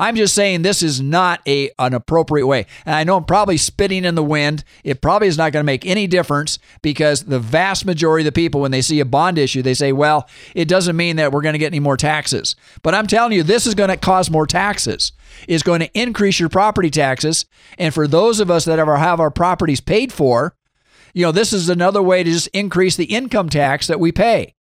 I'm 0.00 0.16
just 0.16 0.34
saying 0.34 0.62
this 0.62 0.82
is 0.82 0.98
not 0.98 1.46
a 1.46 1.70
an 1.78 1.92
appropriate 1.92 2.46
way. 2.46 2.66
And 2.86 2.94
I 2.94 3.04
know 3.04 3.18
I'm 3.18 3.24
probably 3.24 3.58
spitting 3.58 4.06
in 4.06 4.14
the 4.14 4.24
wind. 4.24 4.64
It 4.82 5.02
probably 5.02 5.28
is 5.28 5.36
not 5.36 5.52
going 5.52 5.62
to 5.62 5.66
make 5.66 5.84
any 5.84 6.06
difference 6.06 6.58
because 6.80 7.24
the 7.24 7.38
vast 7.38 7.84
majority 7.84 8.26
of 8.26 8.32
the 8.32 8.40
people, 8.40 8.62
when 8.62 8.70
they 8.70 8.80
see 8.80 8.98
a 9.00 9.04
bond 9.04 9.36
issue, 9.36 9.60
they 9.60 9.74
say, 9.74 9.92
well, 9.92 10.26
it 10.54 10.68
doesn't 10.68 10.96
mean 10.96 11.16
that 11.16 11.32
we're 11.32 11.42
going 11.42 11.52
to 11.52 11.58
get 11.58 11.66
any 11.66 11.80
more 11.80 11.98
taxes. 11.98 12.56
But 12.82 12.94
I'm 12.94 13.06
telling 13.06 13.32
you, 13.32 13.42
this 13.42 13.66
is 13.66 13.74
going 13.74 13.90
to 13.90 13.98
cause 13.98 14.30
more 14.30 14.46
taxes. 14.46 15.12
It's 15.46 15.62
going 15.62 15.80
to 15.80 15.90
increase 15.92 16.40
your 16.40 16.48
property 16.48 16.90
taxes. 16.90 17.44
And 17.76 17.92
for 17.92 18.08
those 18.08 18.40
of 18.40 18.50
us 18.50 18.64
that 18.64 18.78
ever 18.78 18.96
have 18.96 19.20
our 19.20 19.30
properties 19.30 19.82
paid 19.82 20.14
for, 20.14 20.56
you 21.12 21.26
know, 21.26 21.32
this 21.32 21.52
is 21.52 21.68
another 21.68 22.02
way 22.02 22.22
to 22.22 22.30
just 22.30 22.48
increase 22.48 22.96
the 22.96 23.04
income 23.04 23.50
tax 23.50 23.86
that 23.88 24.00
we 24.00 24.12
pay 24.12 24.54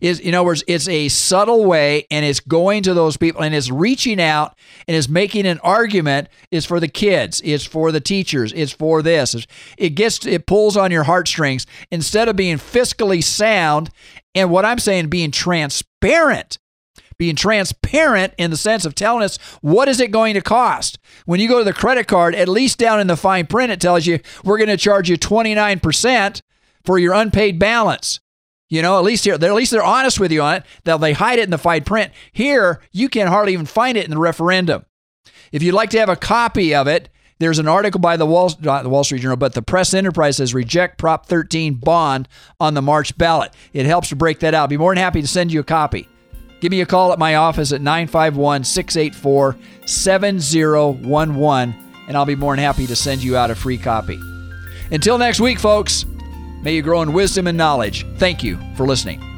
is 0.00 0.20
in 0.20 0.34
other 0.34 0.46
words 0.46 0.64
it's 0.66 0.88
a 0.88 1.08
subtle 1.08 1.64
way 1.64 2.06
and 2.10 2.24
it's 2.24 2.40
going 2.40 2.82
to 2.82 2.94
those 2.94 3.16
people 3.16 3.42
and 3.42 3.54
it's 3.54 3.70
reaching 3.70 4.20
out 4.20 4.56
and 4.88 4.96
is 4.96 5.08
making 5.08 5.46
an 5.46 5.58
argument. 5.60 6.28
Is 6.50 6.64
for 6.64 6.80
the 6.80 6.88
kids. 6.88 7.40
It's 7.44 7.64
for 7.64 7.92
the 7.92 8.00
teachers. 8.00 8.52
It's 8.52 8.72
for 8.72 9.02
this. 9.02 9.46
It 9.76 9.90
gets 9.90 10.24
it 10.26 10.46
pulls 10.46 10.76
on 10.76 10.90
your 10.90 11.04
heartstrings. 11.04 11.66
Instead 11.90 12.28
of 12.28 12.36
being 12.36 12.56
fiscally 12.56 13.22
sound 13.22 13.90
and 14.34 14.50
what 14.50 14.64
i'm 14.64 14.78
saying 14.78 15.08
being 15.08 15.30
transparent 15.30 16.58
being 17.18 17.34
transparent 17.34 18.34
in 18.36 18.50
the 18.50 18.56
sense 18.56 18.84
of 18.84 18.94
telling 18.94 19.22
us 19.22 19.38
what 19.62 19.88
is 19.88 20.00
it 20.00 20.10
going 20.10 20.34
to 20.34 20.42
cost. 20.42 20.98
When 21.24 21.40
you 21.40 21.48
go 21.48 21.58
to 21.58 21.64
the 21.64 21.72
credit 21.72 22.06
card 22.06 22.34
at 22.34 22.48
least 22.48 22.78
down 22.78 23.00
in 23.00 23.06
the 23.06 23.16
fine 23.16 23.46
print 23.46 23.72
it 23.72 23.80
tells 23.80 24.06
you 24.06 24.20
we're 24.44 24.58
going 24.58 24.68
to 24.68 24.76
charge 24.76 25.08
you 25.08 25.16
29% 25.16 26.42
for 26.84 26.98
your 26.98 27.14
unpaid 27.14 27.58
balance 27.58 28.20
you 28.68 28.82
know, 28.82 28.98
at 28.98 29.04
least 29.04 29.24
here, 29.24 29.34
at 29.34 29.40
least 29.40 29.70
they're 29.70 29.82
honest 29.82 30.18
with 30.18 30.32
you 30.32 30.42
on 30.42 30.56
it. 30.56 30.64
They'll 30.84 30.98
they 30.98 31.12
hide 31.12 31.38
it 31.38 31.44
in 31.44 31.50
the 31.50 31.58
fine 31.58 31.84
print. 31.84 32.12
Here, 32.32 32.80
you 32.92 33.08
can 33.08 33.28
hardly 33.28 33.52
even 33.52 33.66
find 33.66 33.96
it 33.96 34.04
in 34.04 34.10
the 34.10 34.18
referendum. 34.18 34.84
If 35.52 35.62
you'd 35.62 35.74
like 35.74 35.90
to 35.90 35.98
have 35.98 36.08
a 36.08 36.16
copy 36.16 36.74
of 36.74 36.88
it, 36.88 37.08
there's 37.38 37.58
an 37.58 37.68
article 37.68 38.00
by 38.00 38.16
the 38.16 38.24
Wall, 38.26 38.48
the 38.48 38.88
Wall 38.88 39.04
Street 39.04 39.20
Journal, 39.20 39.36
but 39.36 39.52
the 39.52 39.62
Press 39.62 39.92
Enterprise 39.92 40.38
says 40.38 40.54
reject 40.54 40.98
Prop 40.98 41.26
13 41.26 41.74
bond 41.74 42.28
on 42.58 42.74
the 42.74 42.82
March 42.82 43.16
ballot. 43.18 43.52
It 43.72 43.86
helps 43.86 44.08
to 44.08 44.16
break 44.16 44.40
that 44.40 44.54
out. 44.54 44.64
I'd 44.64 44.70
Be 44.70 44.78
more 44.78 44.94
than 44.94 45.02
happy 45.02 45.20
to 45.20 45.28
send 45.28 45.52
you 45.52 45.60
a 45.60 45.64
copy. 45.64 46.08
Give 46.60 46.70
me 46.70 46.80
a 46.80 46.86
call 46.86 47.12
at 47.12 47.18
my 47.18 47.34
office 47.34 47.72
at 47.72 47.82
951 47.82 48.64
684 48.64 49.56
7011, 49.86 51.74
and 52.08 52.16
I'll 52.16 52.24
be 52.24 52.34
more 52.34 52.56
than 52.56 52.64
happy 52.64 52.86
to 52.86 52.96
send 52.96 53.22
you 53.22 53.36
out 53.36 53.50
a 53.50 53.54
free 53.54 53.78
copy. 53.78 54.18
Until 54.90 55.18
next 55.18 55.38
week, 55.38 55.58
folks. 55.58 56.06
May 56.62 56.74
you 56.74 56.82
grow 56.82 57.02
in 57.02 57.12
wisdom 57.12 57.46
and 57.46 57.56
knowledge. 57.56 58.06
Thank 58.16 58.42
you 58.42 58.58
for 58.76 58.86
listening. 58.86 59.35